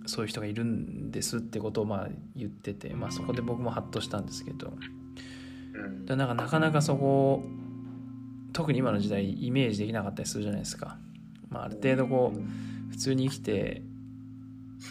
[0.08, 4.73] そういう人がいるんですってことをまあ言ってて、まあ、そこで僕もハッとしたんですけど。
[6.06, 7.43] でなんかなかなかそこ
[8.52, 10.97] 特に今の時代イメージできなかったりするじゃないですか、
[11.50, 13.84] まあ、ある程度こう普通に生きて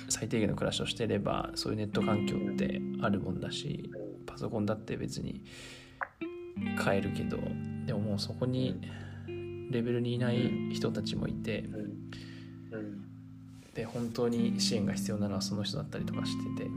[0.09, 3.91] 最低限の暮らしをしてればそういうネット環境ってあるもんだし
[4.37, 5.41] パソコンだって別に
[6.79, 7.39] 買えるけど
[7.87, 8.79] でももうそこに
[9.71, 11.65] レベルにいない人たちもいて
[13.73, 16.71] で本当に支援が必要なのはその人だったりとかしてて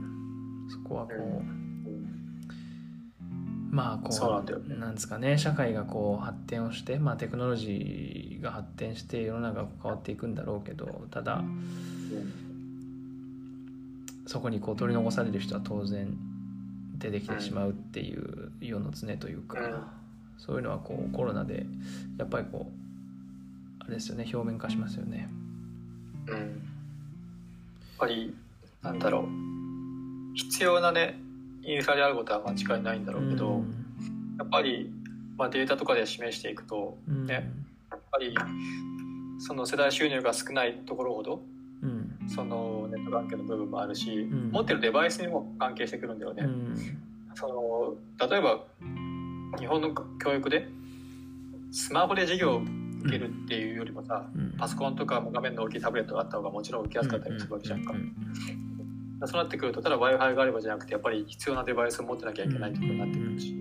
[0.72, 2.10] そこはこううん
[3.72, 11.44] まあこうなんですかね社会がこう発展をして、まあ、テクノロジーが発展して世の中が変わっていくんだろうけどただ
[14.26, 16.18] そこにこう取り残される人は当然
[17.00, 19.84] 出てきてしまうっていう世の常というか、うん。
[20.38, 21.66] そういうのはこうコロナで
[22.18, 25.30] やっぱりこうあれですよね表面化しますよね。
[26.28, 26.38] うん。
[26.38, 26.48] やっ
[27.98, 28.36] ぱり
[28.82, 30.36] なんだろう。
[30.36, 31.20] 必要なね
[31.64, 34.36] インフラであることは間違いないんだろうけど、うん。
[34.38, 34.92] やっぱり、
[35.38, 37.26] まあ、データとかで示していくとうん。
[37.26, 37.50] ね
[37.92, 38.36] やっぱり
[39.40, 41.59] その世代収入が少ないところほどうん
[42.30, 44.52] そのネット関係の部分もあるし、ん。
[44.52, 46.44] 持ってるデバイスにも関係してくるんだよね。
[46.44, 46.76] うん。
[47.36, 47.48] そ
[48.20, 48.64] の例えば
[49.58, 50.68] 日本の教育で
[51.72, 52.62] スマホで授業
[53.02, 54.56] 受けるっていうよりもさ、うん。
[54.58, 58.16] パソコンとか画面の大きいタブレットがあった方がもちろん受けやすかったりするわけじゃんか、うん
[59.28, 63.54] そうなってくるとただ w i f i があればじゃなくてやっぱり必要なデバイスを持ってなきゃいけないってことになってくるし、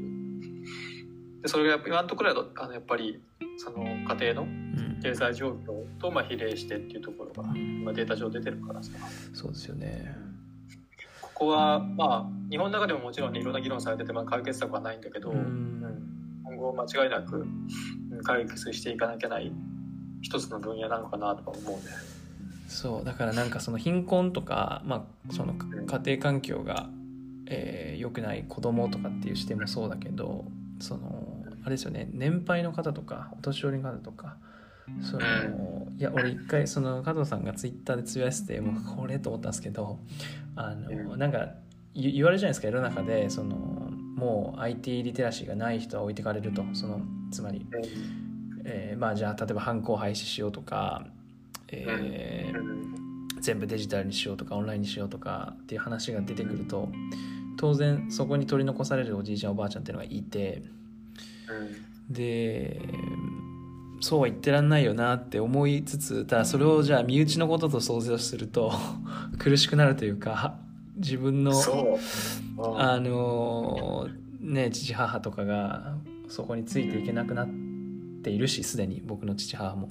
[1.43, 3.21] でそれがやっぱ今のところだとあのやっぱり
[3.57, 4.89] その家庭のうん。
[5.01, 8.91] 経済状況とまあ比例してっていうところが今データ上出てるからさ。
[9.33, 10.17] そうですよね。
[11.21, 15.79] ここはまあ日本の中でももちろんねいろんな議論されてて、まあ、解決策はないんだけど、うん
[16.45, 17.45] 今後間違いなくう
[18.17, 19.53] ん解決していかなきゃない
[20.23, 21.83] 一つの分野なのかなとは思うね。
[22.67, 26.91] そうだからなんかその貧困とか、まあ、その家庭環境が、
[27.47, 30.45] えー良くない子供とかっていう視点もそうだけど
[30.79, 31.28] その
[31.63, 34.37] あれですよね年配の方とかお年寄りの方とか
[35.03, 39.99] そのいや俺一回その加藤さんがツイッターでつぶやいててもうこれと思ったんですけど
[40.57, 41.51] あのなんか
[41.95, 47.67] 言言われるじゃないですか世の中でそのもう IT リテラシーがない人は置いてかれるとそのつまり、
[48.65, 51.07] えーまあじゃあ例えば犯行廃止しようとか、
[51.69, 52.99] えーうん。
[53.41, 56.89] 全部デジタルにしようとかオンラインにしようとかっていう話が出てくると
[57.57, 60.63] 当然そこに取り残されるおじいちゃんおばあちゃんっていうのがいて
[62.11, 62.81] で
[64.01, 68.73] そうは言ってらんないよなって思いつつただそれをじゃあ身内のことと想像すると
[69.39, 70.59] 苦しくなるというか
[70.97, 71.53] 自分の
[72.77, 74.09] あの
[74.41, 75.97] ね父母とかが
[76.29, 77.49] そこについていけなくなっ
[78.23, 79.89] ているしすでに僕の父母も。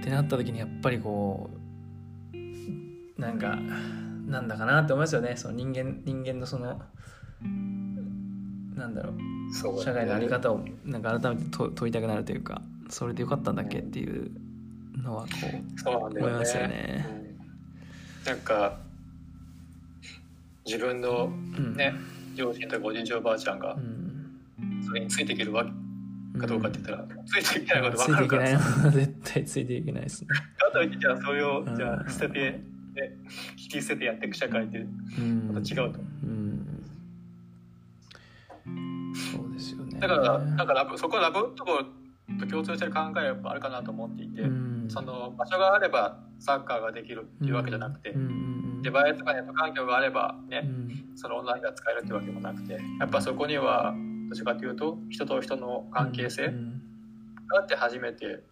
[0.00, 1.50] ってなった時にやっぱりこ
[3.18, 3.58] うなんか
[4.26, 5.34] なんだかなって思いますよね。
[5.36, 6.80] その人間人間のその
[8.76, 9.14] なんだろう。
[9.54, 12.60] そう社会の在り方をなんか改めて問問いたくなるというか
[12.90, 13.78] それでよかったんだっけ？
[13.78, 14.30] っていう
[15.02, 15.28] のはこ
[15.76, 17.06] そう思いますよね。
[18.24, 18.32] うん。
[18.32, 18.78] なんか
[20.64, 21.94] 自分のう、うん、ね
[22.34, 25.70] 両親とかおじいちゃんおばあちゃんがうん、それについていけるわけ
[26.38, 28.58] かどうかって言ったら、ついていけないこと分かるから。
[28.92, 30.28] 絶対ついていけないですね。
[30.68, 32.60] あとじゃあそれをうんじゃあ捨てて、ね、
[33.58, 35.50] 引き捨ててやっていく社会ってうん。
[35.54, 36.00] また違うと。
[36.24, 36.55] うん
[39.32, 39.98] そうですよね。
[39.98, 41.82] だからだからラブそこはラブとこ
[42.38, 44.86] と共通してる考えがやっぱあるかなと思っていて、うん。
[44.88, 51.16] その場所があればサッカーができるっていうわけじゃなくて、うんうんデバイスとかネット環境があればね、うん。
[51.16, 53.94] そのオンラインが使えるっていうわけもなくてやっぱそこには
[54.28, 56.82] どちらかというと人と人の関係性うん
[57.48, 58.44] があって初めて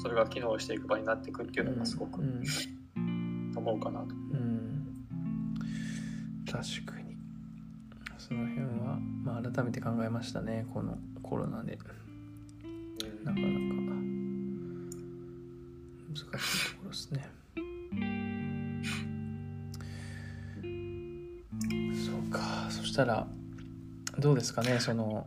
[0.00, 2.42] それが機能していく場になっていくっていうのがすごくうん。
[3.56, 4.06] 思うかなと。
[4.06, 4.86] うん。
[6.46, 7.07] 確かに
[8.28, 11.78] その辺は、まあ、改めて考えましたねこのコロナで。
[13.24, 13.50] なかなか
[16.08, 16.24] 難しい
[16.70, 17.26] ところですね。
[22.06, 22.68] そうか。
[22.70, 23.26] そしたら
[24.18, 25.26] どうですかねその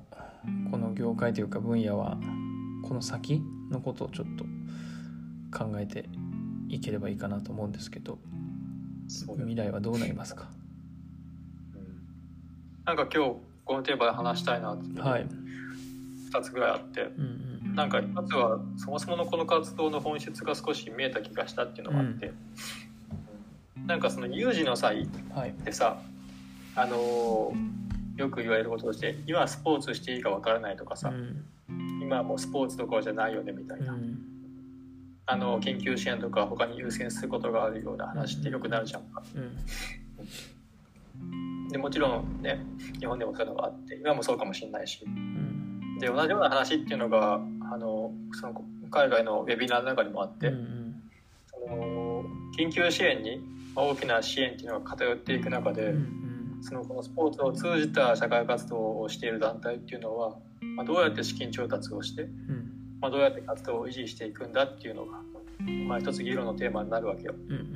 [0.71, 2.17] この業界というか分野は
[2.83, 4.45] この先のことをちょっと
[5.57, 6.09] 考えて
[6.67, 8.17] いければいいかなと思うんですけど
[9.37, 10.49] 未来はどうなりますか？
[10.55, 10.60] うん
[12.85, 14.99] なんか今日このテーマで話したいなって。
[14.99, 15.27] はい、
[16.31, 17.01] 2つぐらいあって。
[17.01, 22.33] うんうん、なんか一つはそもそものこの活動の本質が少し見えた気がしたっていうのがあって、
[23.85, 25.53] なんかその有事の際はい。
[25.63, 25.99] でさ
[26.75, 27.81] あのー
[28.17, 31.45] よく言われることとして今スポーツしていいかわからないとかさ、うん。
[32.01, 34.19] 今はもうスポーツどころじゃないよねみたいな、うん。
[35.25, 39.23] あの研究支援とか他に優先することがあるような話ってよくなるじゃんか。
[39.35, 39.57] うん
[41.69, 42.65] でもちろんね
[42.99, 45.03] 日本でもそういうのがあって今もそうかもしれないし。
[45.05, 45.97] うん。
[45.99, 47.39] で同じような話っていうのが
[47.71, 50.81] あのその海外のウェビナーの中にもあって、うん
[51.47, 52.23] その
[52.57, 53.39] 緊急支援に
[53.75, 56.21] まあ大きな支援っていうのが偏っていく中で、うん
[56.61, 62.71] そのこのスポーツを通じた社会活動をしている団体っていうのは、まあ、どうやって資金調達をして、うん。
[63.01, 65.17] まあ、どうやって活動を維持していくんだっていうのが、
[65.87, 67.33] まあ、一つ議論のテーマになるわけよ。
[67.49, 67.75] うんうん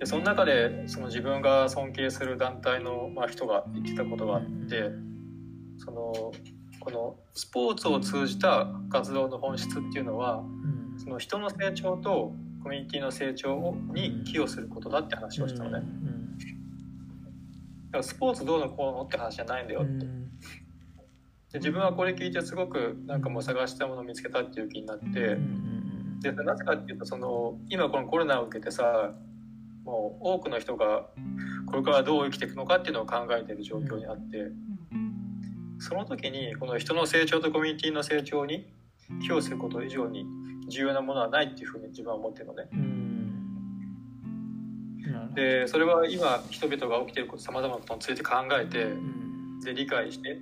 [0.00, 4.90] でその中でその自分が尊敬する団体の、まあ、人が言ってたことがあって
[5.78, 6.32] その
[6.80, 10.84] このスポーツを通じた活動の本質っていうのはうん。
[10.98, 15.78] その人の成長とコミュニティの成長をに寄与することだって話をしたのね。
[15.80, 15.82] だ
[17.92, 19.92] からスポーツどうのこうのって話じゃないんだようって。
[19.92, 19.98] ん。
[21.52, 25.04] で自分はこれ聞いてすごくなんかもう探したものを見つけたっていう気になって。
[25.04, 26.20] うん。
[26.20, 29.12] でなぜかっていうとその今このコロナを受けてさ
[29.84, 31.06] もう多くの人が
[31.66, 34.50] これからどう生きていくのかっていうのを考えている状況にあって
[35.78, 38.72] その時にこの人の成長とコミュニティの成長に
[39.20, 40.24] 寄与すること以上に
[40.68, 42.68] 重要なものはないっていうふうに自分は思ってるのね。
[45.34, 49.60] でそれは今人々が起きているさまざまなことについて考えてうん。
[49.60, 50.38] で理解して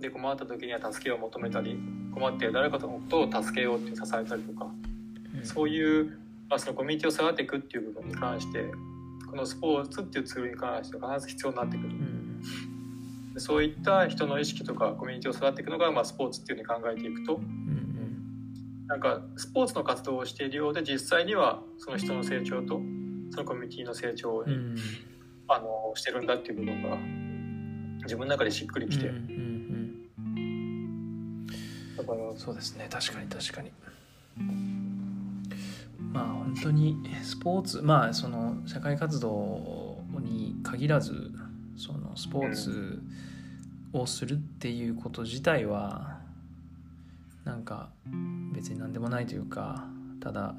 [0.00, 1.78] で困った時には助けを求めたり
[2.14, 4.70] 困っている誰かのことを助けようって支えたりとか、
[5.42, 8.70] そういう、まあ、そのコミュニティを育てていくっていう部分に関して
[9.30, 11.88] このスポーツっていうツールに関しては必ず必要になってくる。
[11.88, 13.34] うん。
[13.34, 22.80] でそういった人の意識とかコミュニティを育てていくのが、まあ、スポーツっていうふうに考えていくとうんなんかスポーツの活動をしているようで実際にはその人の成長と
[23.30, 24.50] そのコミュニティの成長を、うん。
[24.50, 24.76] うん
[25.48, 26.96] あのしてるんだっていう部分が
[28.02, 29.12] 自分の中でしっくりきて、だ
[32.04, 32.86] からうんそうですね。
[32.90, 33.72] 確かに確かに
[36.12, 41.32] まあ本当にスポーツまあその社会活動に限らず
[41.76, 43.02] そのスポーツ
[43.92, 46.18] をするっていうこと自体は
[47.44, 47.90] なんか
[48.52, 49.86] 別に何でもないというか
[50.20, 50.54] ただ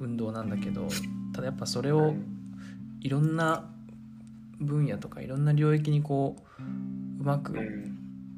[0.00, 0.88] 運動なんだけど
[1.32, 2.14] ただやっぱそれを
[3.00, 3.70] いろんな
[4.60, 7.56] 分野とかいろんな領域にこううまく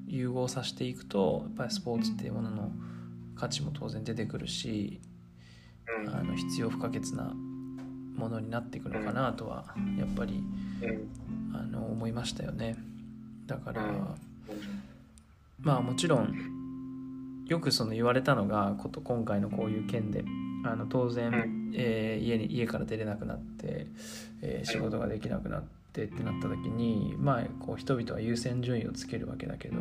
[0.06, 2.72] 融合させていくとやっぱりスポーツっていうものの
[3.36, 5.00] 価値も当然出てくるし
[6.08, 7.32] あの必要不可欠な
[8.16, 9.64] ものになっていくのかなとは
[9.98, 10.42] やっぱり
[10.82, 11.30] うん。
[11.52, 12.76] あの思いましたよね。
[13.46, 14.16] だから、うん。
[15.60, 20.24] まあもちろんよくその言われたのがこと今回のこういう件で
[20.64, 21.72] あの当然、うん。
[21.74, 23.86] えー家に家から出れなくなって、
[24.42, 29.80] えー仕事ができなくなってってなった時にまあこう人々は優先順位をつけるわけだけど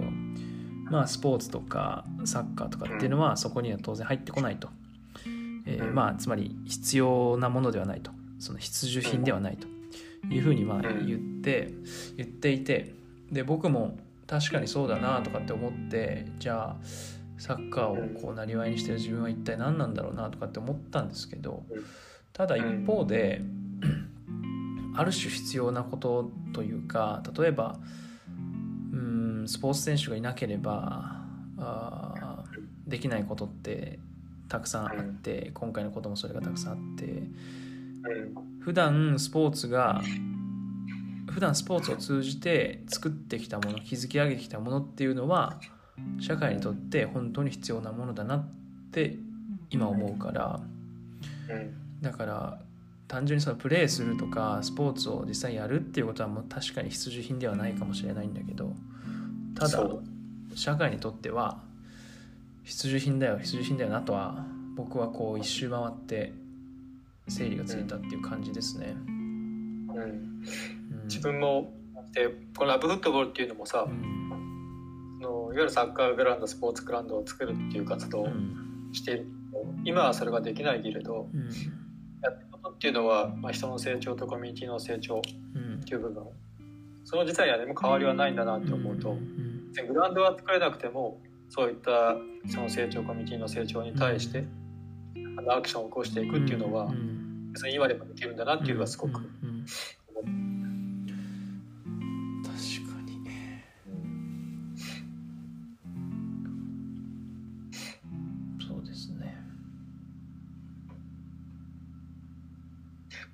[0.89, 4.69] まあスポーツとかサッカーとかっていうのはそこには当然入ってこないと、
[5.70, 5.96] えーうん。
[5.96, 8.12] まあつまり必要なものではないと。
[8.40, 9.68] その必需品ではないと。
[10.30, 11.06] いうふうにまあうん。
[11.08, 11.72] 言って
[12.18, 12.94] 言っていて。
[13.32, 16.78] で僕も確かにそうだなとかって思ってじゃあ
[17.38, 21.84] サッカーをこうなりわいにしてる自分は一体何なんだろうなとかって思ったんですけどうん。
[22.34, 23.42] ただ一方で
[24.96, 27.80] ある種必要なことというか例えば
[28.94, 31.24] うんスポーツ選手がいなければ
[32.88, 34.00] できないことって
[34.50, 37.30] たくさんあって今回のこともそれがたくさんあってうん
[38.60, 40.02] 普段スポーツが
[41.32, 45.60] 普段スポーツを通じて作ってきたもの築き上げてきたものっていうのは
[46.20, 48.48] 社会にとって本当に必要なものだなっ
[48.92, 49.16] て
[49.70, 50.60] 今思うから
[51.50, 52.02] うん。
[52.02, 52.60] だから
[53.08, 58.74] 単純にそのプレーするとかスポーツを実際やるっていうことはもう確かに必需品ではないかもしれないんだけど
[59.56, 59.84] ただ
[60.56, 61.60] 社会にとっては
[62.70, 66.32] 必需品だよ必需品だよなとは僕はこう一周回って
[67.28, 68.96] 整理がついたっていう感じですね。
[69.08, 69.94] うん。
[69.94, 70.44] うん。
[71.06, 71.74] 自分も
[72.14, 75.20] でこのラブフットボールっていうのもさ、うん。
[75.22, 78.90] そのいわゆるサッカーグラウンドスポーツグラウンドを作るっていう活動をうん。
[78.94, 79.26] している、
[79.84, 81.42] 今はそれができないけれどうん。
[81.42, 85.22] やってることっていうのは、まあ、人の成長とコミュニティの成長っ
[85.56, 85.82] うん。
[85.84, 86.24] ていう部分。
[87.04, 89.70] その自体には何も変わりはないんだなって思うと、ん。
[89.74, 92.16] 別にグラウンドは作れなくてもそういった
[92.48, 94.46] その成長コミュニティの成長に対して、
[95.38, 97.20] あのアクションを起こしていくっていうのは、うん
[97.52, 99.30] 別に今でもできるんだなっていうのがすごく確か
[103.06, 103.20] に。
[108.68, 109.36] そうですね。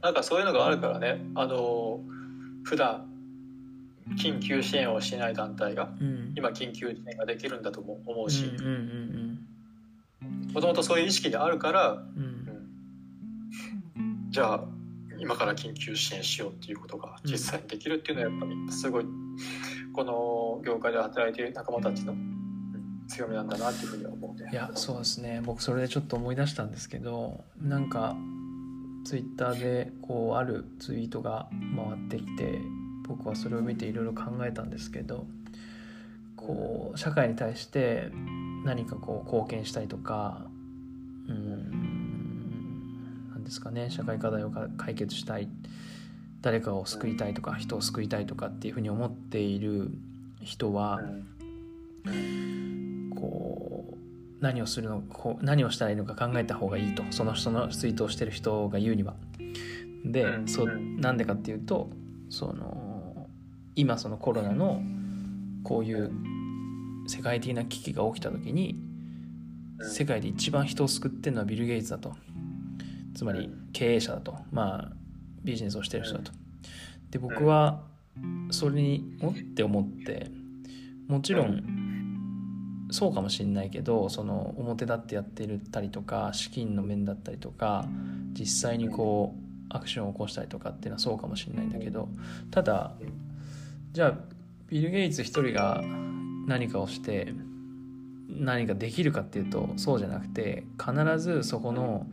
[0.01, 1.21] なんかそういうのがあるからね。
[1.35, 1.99] あの
[2.63, 3.14] 普段
[4.17, 6.33] 緊急支援をしない団体がうん。
[6.35, 8.51] 今緊急支援ができるんだとも思うし。
[10.53, 12.03] もともとそういう意識であるから、
[14.29, 14.63] じゃあ
[15.17, 19.05] 今から緊急支援しようっていうことが実際にできるっていうのはやっぱりすごい
[19.93, 22.31] この業界で働いている仲間たちのうん
[23.07, 25.41] 強みなんだなっていうふうには思うんでいやそうですね。
[25.45, 28.15] 僕それでちょっと思い出したんですけどなんか
[29.05, 32.59] ツイッターでこうあるツイートが回ってきて
[33.07, 35.25] 僕はそれを見ていろいろ考えたんですけど
[36.35, 38.11] こう社会に対して
[38.63, 40.45] 何かこう貢献したりとか
[41.27, 41.69] うーん
[43.31, 45.47] なんですかね社会課題をか解決したい
[46.41, 49.91] 誰かを救いたいとか人を救いたいとかっていうふうに思っている
[50.41, 51.01] 人は
[53.15, 53.95] こう
[54.41, 59.15] 何をするのこう何をしたらいいのか考えた方がいいとその人のツイートをしてる人が言うには。
[60.05, 60.67] で、うんそう
[60.99, 61.89] なんでかっていうと
[62.29, 62.84] その
[63.75, 64.81] 今そのコロナの
[65.63, 66.11] こういう
[67.07, 68.79] 世界的な危機が起きた時に
[69.79, 69.91] うん。
[69.91, 72.15] 世界で一番人を救ってるのはビル・ゲイツだと。
[73.15, 74.37] つまり経営者だと。
[74.51, 74.91] まあ
[75.43, 76.31] ビジネスをしてる人だと。
[77.11, 77.81] で僕は
[78.51, 80.29] それにおって思って
[81.07, 81.63] もちろん
[82.91, 87.85] そうかもしれないけどその表立ってやってるたりとか資金の面だったりとか
[88.33, 92.09] 実際にこうアクションを起こしたりとかっていうのはそうかもしれないんだけど
[92.51, 92.93] ただ
[93.95, 94.13] じゃあ
[94.67, 95.81] ビル・ゲイツ一人が
[96.47, 97.33] 何かをして
[98.27, 102.05] 何かできるかっていうとそうじゃなくて必ずそこの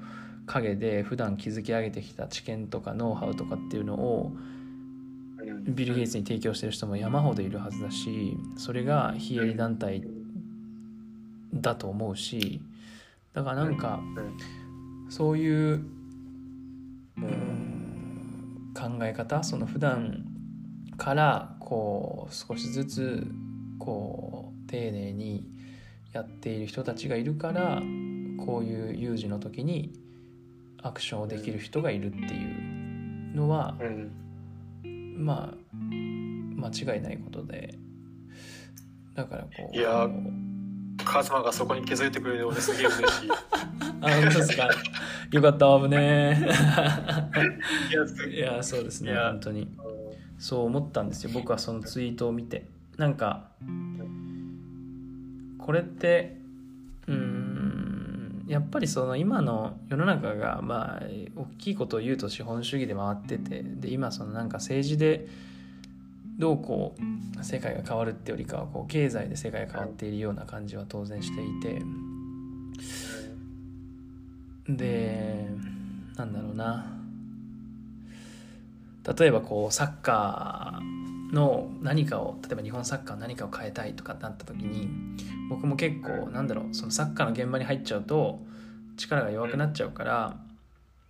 [0.47, 4.33] 陰で普段築き上げてきた知見とかノウハウとかっていうのを
[5.65, 10.05] ビル・ゲイツに提供してる人も山ほどいるはずだしそれが非営利団体
[11.53, 12.61] だと思うし
[13.33, 13.99] だからなんか
[15.09, 15.83] そういうう
[18.73, 20.27] 考え方その普段
[20.97, 23.27] からこう少しずつ
[23.79, 25.45] こう丁寧に
[26.13, 27.81] やっている人たちがいるから
[28.45, 29.93] こういう有事の時に
[30.83, 33.77] アクションをできる人がいるっていうのは、
[35.17, 35.57] まあ
[35.95, 37.79] 間違いないことで。
[39.15, 40.09] だからこういや
[41.05, 43.31] カズマがそこに気づいてくれるようですげえ嬉しい。
[44.01, 44.69] あ本当ですか？
[45.31, 46.47] よかった危ねえ。
[48.35, 49.69] いやそうですね本当に
[50.43, 51.31] そう思ったんですよ。
[51.33, 52.67] 僕はそのツイートを見て。
[52.99, 53.49] なんか
[55.57, 56.37] これって
[57.07, 61.03] うんやっぱりその今の世の中がまあ
[61.37, 65.29] 大きいことを言うと資本主義で回っててで今そのなんか政治で
[66.39, 66.97] どうこ
[67.39, 71.83] う世界が変わるってよりかはこう経済で世界が変わっているような感じは当然していて。
[74.69, 75.49] で
[76.17, 77.02] なんだろうな
[79.05, 84.89] 例えばこうサッカーの何かを例えば日本サッカーの何かを変えたいとかってなった時に
[85.49, 88.41] 僕も結構なんだろうそのサッカーの現場に入っちゃうと
[88.97, 90.37] 力が弱くなっちゃうから、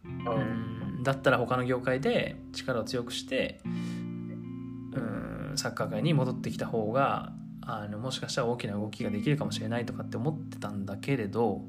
[0.05, 11.63] うんだったら他の業界で力を強くしてうんサッカー界に戻ってきた方があのもしかしたら大きな動きができるかもしれないとかって思ってたんだけれど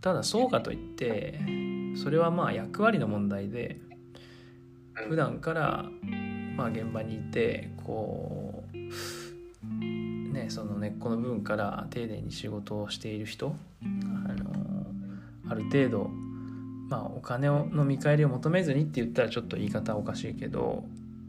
[0.00, 1.40] ただそうかといって
[2.02, 3.78] それはまあ役割の問題で
[4.94, 5.84] 普段から
[6.56, 8.74] まあ現場にいてこう
[10.32, 14.86] ねその根っこの部分から丁寧に仕事をしている人あの
[15.50, 16.10] ある程度
[16.88, 20.84] まあお金の見返りを求めずにって言ったらちょっと言い方おかしいけど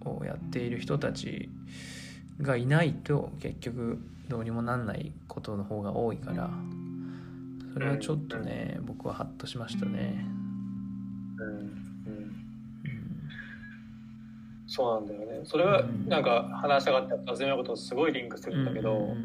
[0.05, 1.49] をやっている人たち
[2.41, 6.49] がいないと結局どうにもなんないことの方が多いから
[7.73, 10.44] それはちょっとね僕はハッとしましたね。
[14.67, 15.41] そうなんだよね。
[15.43, 19.15] それはなんか話したかった初めのこととすごいリンクするんだけど、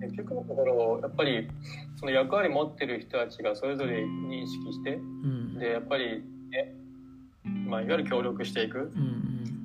[0.00, 1.48] 結局のところやっぱり
[1.96, 6.74] その役割持ってる人たちがそれぞれ認識して、うん、でやっぱりね、
[7.66, 8.92] まあ、いわゆる協力していく、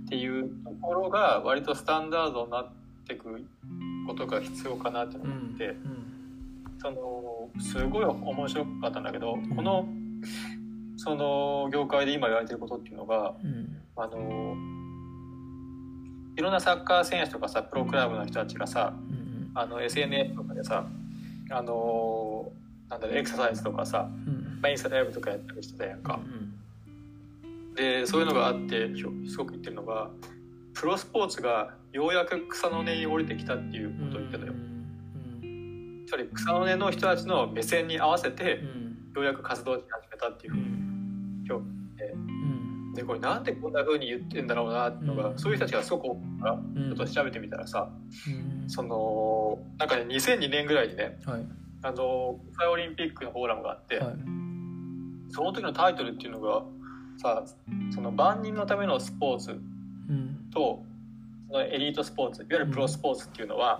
[0.05, 2.71] っていうところが割とスタンダードになっ
[3.07, 3.45] ていく
[4.07, 5.75] ことが必要かなって思って、
[6.79, 9.87] そのすごい面白かったんだけど、うん、この
[10.97, 13.35] その業界で今言われてることっていうのが、
[13.95, 14.55] あの
[16.35, 18.93] いろんなサッカー選手とかさプロクラブの人たちがさ、
[19.53, 20.85] あの SNS とかでさ
[21.49, 22.51] あの
[22.89, 24.09] なんだろうエクササイズとかさ、
[24.61, 26.19] まあ、インスタライブとかやったりしてたやんか。
[27.75, 28.89] でそういうのがあって
[29.27, 30.09] すごく言ってるのが
[30.73, 34.53] プロスポーツがようやく草の根に降りてきたっていうことを言ってたよ。
[36.07, 38.61] つまり草の根の人たちの目線に合わせて
[39.15, 40.65] ようやく活動し始めたっていうふうに
[41.47, 41.84] 今日
[42.95, 47.89] ででこれなんでこんなふうに言ってんだろうなっていうのが、そういう人たちがすごく多いからちょっと調べてみたらさ、
[48.67, 51.45] そのなんかね2002年ぐらいにね、はい、
[51.83, 54.15] あの国際オリンピックのフォーラムがあって、はい、
[55.29, 56.63] その時のタイトルっていうのが
[57.17, 57.43] さ
[57.93, 59.59] その万人のためのスポーツ
[60.51, 60.83] と、
[61.47, 63.77] そのエリートスポーツいわゆるプロスポーツっていうのは、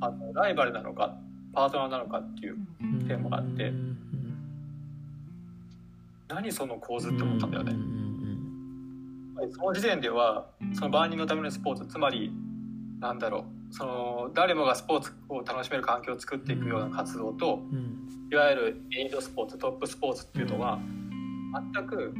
[0.00, 1.16] あのライバルなのか
[1.52, 2.56] パートナーなのかっていう
[3.06, 3.72] テーマがあって、
[6.28, 7.98] 何その構図って思ったんだよね。
[9.52, 12.32] その時点ではその万人のためのスポーツつまり
[13.00, 17.60] なんだろうその誰もがスポーツを楽しめる環境を作っていくような活動と、
[18.32, 20.78] いわゆるエリートスポーツトップスポーツっていうのは、
[21.74, 22.14] 全く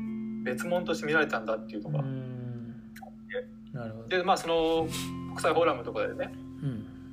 [0.45, 2.05] 別物として見られたんだっていうのが
[3.73, 4.09] なるほど。
[4.09, 4.89] でまあその
[5.29, 6.33] 国際フォーラムとかでね、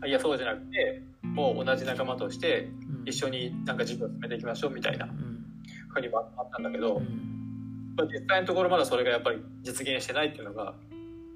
[0.01, 2.70] うん、いやそうじゃなくてもう同じ仲間として
[3.06, 5.08] 一緒になんか授業を進めていきましょうみたいな
[5.89, 7.34] ふうにもあったんだけど、うん、
[8.04, 10.76] 実際のところまだそれがやっぱり実現してないっていうのが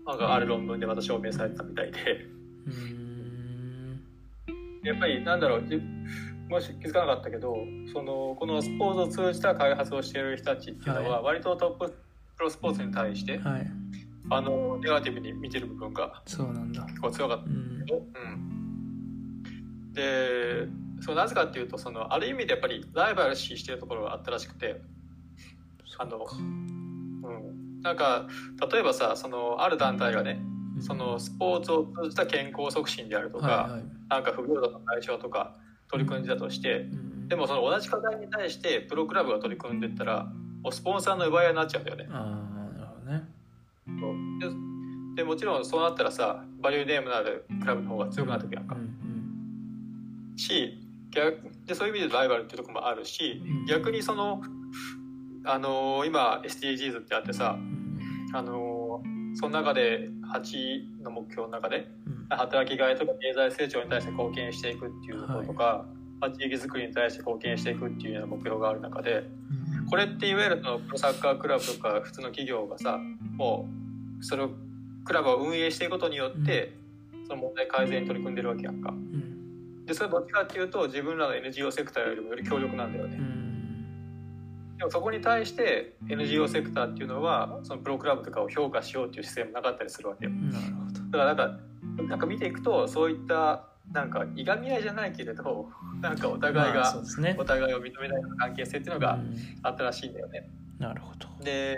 [0.05, 1.99] なんかある論文でまた証明されたみたいで、
[2.67, 4.01] うん、
[4.83, 5.63] やっぱりなんだろう
[6.49, 7.55] もし気づかなかったけど
[7.93, 11.93] そのこのスポーツを通じた開発をしている人たちっていうのは、割とトップ
[12.35, 13.71] プロスポーツに対して、はい、
[14.31, 16.37] あのネガティブに見てる部分が結
[17.01, 20.67] 構強かったんだけど、うん、で
[21.01, 24.81] そうなぜかっていうとそのある意味でやっぱりライバル視してるところがあったらしくて
[25.99, 28.27] あの、うん、なんか
[28.71, 30.41] 例えばさそのある団体がね
[30.81, 33.83] そのスポーツを通じた健康促進であるとか、はいはい。
[34.09, 35.55] なんか不平等の解消とか
[35.91, 37.27] 取り組んでたとしてうん。
[37.27, 40.31] でもその同じ課題に対してプロクラブが取り組んでいったら
[40.71, 42.07] スポンサーの奪い合いになっちゃうんだよね。
[42.11, 43.23] ああなるほどね。
[45.15, 50.37] ででもちろんそうなったらさバリューネームのあるクラブの方が強くなってくるやんかうん。
[50.37, 50.79] し
[51.11, 53.65] 逆でそういう意味でライバルっていうところもあるしうん。
[53.65, 54.41] 逆にその
[55.45, 58.35] あのー今 SDGs ってあってさうん。
[58.35, 62.25] あのーその中で8の目標の中でうん。
[62.29, 65.85] 働きがいとか経済成長に対して貢献していくっていうところとか、
[66.19, 69.29] まあ地域づくりに対して貢献していくっていうような目標がある中で
[69.79, 69.85] うん。
[69.85, 72.99] これっていわゆるそのプロサッカークラブとか普通の企業がさ
[73.37, 73.67] も
[74.19, 74.49] うそれを
[75.05, 76.73] クラブを運営していくことによって、
[77.27, 78.91] その問題改善に取り組んでるわけやんか。
[78.91, 79.85] うん。
[79.85, 83.17] でそれどっちかっていうと自分らの NGO セクターよりもより強力なんだよね。
[84.79, 90.31] うんでもそこに対して NGO セクターっていうのはそのプロクラブとかを評価しようっていう姿勢もなかったりするわけよ。
[90.31, 90.99] なるほど。
[91.11, 95.67] だからなんかなんか見ていくとそういったなんかいがみ合いじゃないけれど
[96.01, 97.35] なんかお互いまあが、ね。
[97.37, 99.35] お互いを認めない関係性っていうのがうん。
[99.63, 100.49] あったらしいんだよね。
[100.79, 101.27] なるほど。
[101.43, 101.75] で、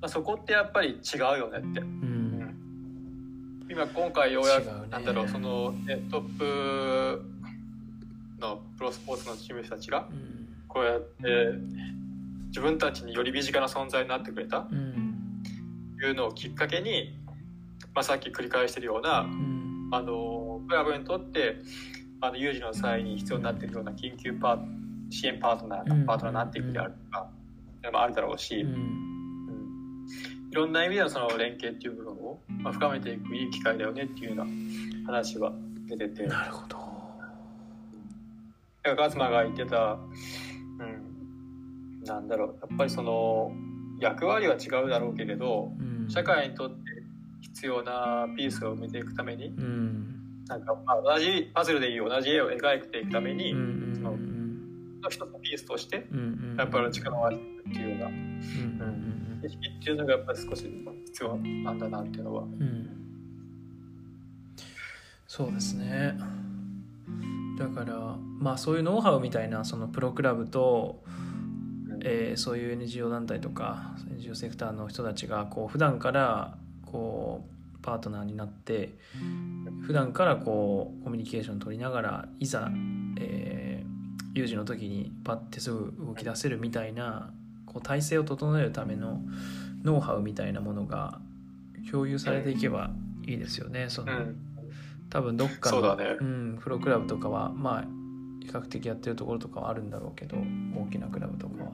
[0.00, 1.80] まあ、そこってやっぱり違うよねって。
[1.80, 3.66] うん。
[3.68, 4.72] 今今回ようやくね。
[4.88, 7.22] なんだろうその、ね、トップ
[8.38, 10.36] のプロスポーツのチームたちがうん。
[10.68, 11.26] こうやって
[12.56, 14.66] 自分たちにより身近な存在になってくれた。
[14.72, 15.42] うん。
[16.02, 17.18] いうのをきっかけに、
[17.94, 19.88] まあ、さっき繰り返してるようなうん。
[19.92, 21.58] あのクラブにとって
[22.22, 24.58] あの有事の際に必要になっているような緊急パー
[25.10, 26.06] 支援パートナー、うん。
[26.06, 27.28] パートナーになっていくであるとか、
[27.82, 28.72] でもあるだろうし、うん。
[28.72, 30.06] うん。
[30.50, 34.46] いろんな意味でのその連携っていう部分を、まあ、深めていくいい機会だよねっていうような
[35.04, 35.52] 話は
[35.90, 36.26] 出てて。
[36.26, 36.78] なるほど。
[38.82, 39.98] ガツマが言ってた、
[40.78, 41.05] うん、
[42.06, 42.48] なんだろう。
[42.60, 43.52] やっぱりその
[44.00, 46.08] 役割は違うだろうけれどうん。
[46.08, 46.76] 社会にとって
[47.40, 50.44] 必要なピースを埋めていくためにうん。
[50.46, 54.16] なんかまあ同じパズルでいう同じ絵を描いていくために、うんうんその
[55.08, 56.06] 一つのピースとして
[56.58, 60.64] やっぱり力を合わせていくっていうようなうんうん意識っていうのがやっぱり少し
[61.04, 62.44] 必要なんだなっていうのは。
[65.28, 66.18] そうですね。
[67.58, 71.04] だからまあそういうノウハウみたいなそのプロクラブと、
[72.08, 78.94] えーそういう NGO 団体とか NGO セクターの人たちがこう普段からこうパートナーになって
[79.82, 82.70] 普段からこうコミュニケーション取りながらいざ、
[83.18, 83.96] えー
[84.36, 87.30] 有事の時にパッてすぐ動き出せるみたいな
[87.64, 89.22] こう体制を整えるための
[89.82, 91.20] ノウハウみたいなものが
[91.90, 92.90] 共有されていけば
[93.26, 93.86] いいですよね。
[93.88, 94.36] そのうん
[95.08, 97.82] 多分どっかのそうだねん、プロクラブとかはまあ
[98.42, 100.36] 比較的やってるところとかはあるんだろうけど
[100.76, 101.70] 大きなクラブとかは。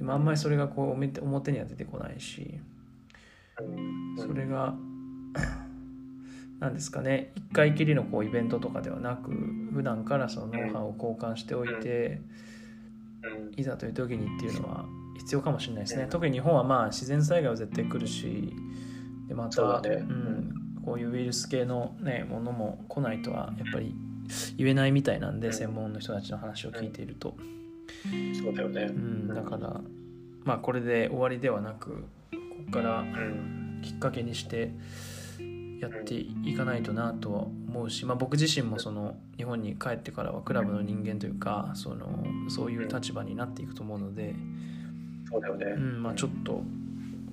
[0.00, 2.58] でもあんまりそれがこう表表には出てこないし
[3.60, 4.74] うんそれが
[6.58, 7.32] なんですかね。
[7.36, 9.30] 一回きりのこうイベントとかではなく
[9.72, 12.20] 普段からそのノウハウを交換しておいて
[13.22, 14.84] うんいざという時にっていうのは
[15.16, 16.04] 必要かもしれないですね。
[16.04, 16.10] うん。
[16.10, 18.54] 特に日本はまあ自然災害は絶対来るし
[19.28, 23.94] でまたそうん、こういうウイルス系の、ね、ものも来ないとはやっぱり
[24.56, 25.52] 言えないみたいなんで、うん。
[25.54, 27.36] 専門の人たちの話を聞いていると、
[28.42, 28.82] そうだよね。
[28.84, 29.80] うん、だから
[30.44, 32.36] まあこれで終わりではなくこ
[32.66, 34.72] こからうんきっかけにして
[35.80, 44.34] やっていかないとなとは思うし、まあ、僕自身もその日本に帰ってからはクラブの人間というかそのそういう立場になっていくと思うので、
[45.30, 45.66] そうだよね。
[45.66, 46.62] うんまあ、ちょっと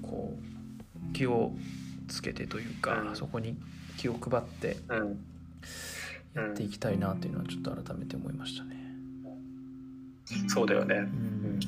[0.02, 0.38] こ
[1.12, 1.52] う気を
[2.08, 3.58] つけてというか、うんそこに
[3.98, 5.20] 気を配ってうん
[6.34, 8.87] やっていきたいなというのはちょっと改めて思いましたね。
[10.48, 10.96] そうだよね。
[10.96, 11.60] うん。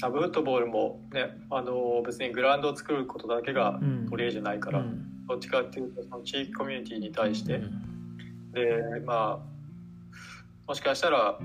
[0.00, 4.06] あブートボールもね、あの別にグラウンドを作ることだけがうん。
[4.08, 5.26] 取り柄じゃないから、うん。
[5.26, 8.52] どっちかっていうとその地域コミュニティに対して、うん。
[8.52, 9.46] でまあ
[10.66, 11.38] もしかしたら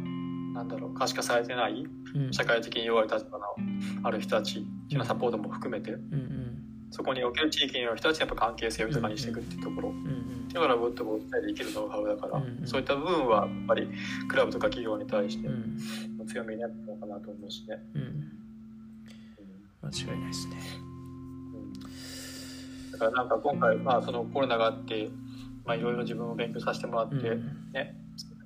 [0.53, 2.31] なんだろう可視化されてないうん。
[2.31, 3.45] 社会的に弱い立場の
[4.03, 5.91] ある人たちのサポートも含めて
[6.93, 13.89] そこにおける地域の人たちのやっぱ関係性を豊かにしていくっていうところ、うんうんだからブートボールで生きるノウハウだから、うんうんそういった部分はやっぱり
[14.29, 17.79] クラブとか企業に対してうん強みになってるのかなと思うしね。
[17.95, 18.31] うん
[19.81, 20.55] 間違いないですね。
[22.91, 25.09] だからなんか今回、まあ、そのコロナがあって、
[25.65, 27.95] まあ、いろいろ自分も勉強させてもらって、うんね、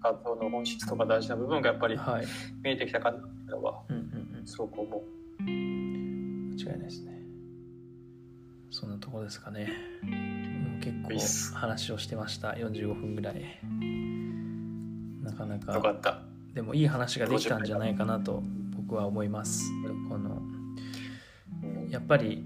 [0.02, 2.26] 活動の本質とか大事な部分がやっぱりはい。
[2.64, 3.98] 見えてきたかなっていうのはうん
[4.40, 5.02] うんすごく思う。
[5.42, 6.56] うん。
[6.56, 7.17] 間違いないですね。
[8.80, 9.68] そんなところですかね。
[10.82, 12.50] 結構話をしてました。
[12.50, 13.42] 45分ぐらい。
[15.24, 16.22] なかなよかか、った。
[16.54, 18.44] でもいい話ができたんじゃないかなと
[18.76, 19.72] 僕は思います。
[20.08, 20.44] この
[21.64, 22.46] うんやっぱり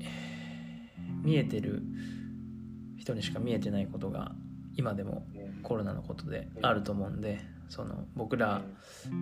[1.21, 1.83] 見えてる
[2.97, 4.31] 人にしか見えてないことが
[4.77, 8.61] 今でもうんコロナのことであると思うんでその僕ら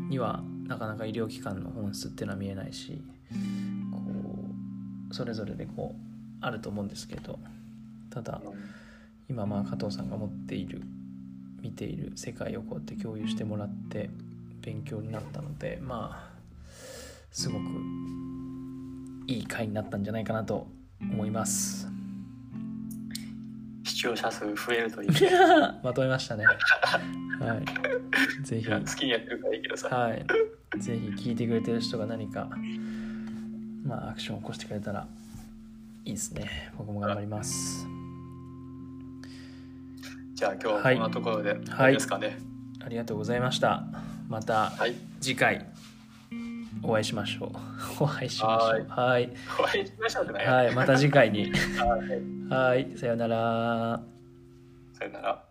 [0.10, 3.02] にはなかなか医療機関の本質っていうのは見えないし
[3.92, 3.98] こ
[5.10, 6.09] うそれぞれでこう
[6.42, 7.40] あると思うんですけど
[8.10, 8.42] ただ
[9.30, 10.82] 今まあ加藤さんが持っている
[11.62, 14.10] 見ている世界をこうやって共有してもらって
[14.62, 16.40] 勉強になったのでまあ
[17.32, 17.66] すごく
[19.28, 20.68] いい回になったんじゃないかなと
[21.00, 21.88] 思います。
[23.84, 25.10] 視聴者数増えるといい
[25.84, 26.46] まとめましたね。
[26.46, 27.56] は
[28.42, 28.46] い。
[28.46, 28.68] ぜひ。
[28.68, 29.88] 好きにやってるからいいけどさ。
[29.90, 30.26] はい。
[30.80, 32.50] ぜひ聞いてくれてる人が何か
[33.84, 35.08] まあアクションを起こしてくれたら
[36.10, 36.72] いいですね。
[36.76, 37.88] 僕も頑張ります。
[40.34, 41.92] じゃあ今日はこんなところで、はい。
[41.92, 42.40] いいですかね。
[42.84, 43.84] ありがとうございました。
[44.28, 44.96] またはい。
[45.22, 45.68] 次回
[46.82, 47.50] お会いしましょう。
[48.04, 48.88] お会いしましょう。
[48.90, 49.32] はい。
[49.60, 50.74] お会いしましょうってねはい。
[50.74, 51.52] また次回に。
[51.78, 52.50] はい。
[52.50, 52.98] はい。
[52.98, 54.02] さようなら。
[54.94, 55.44] さよなら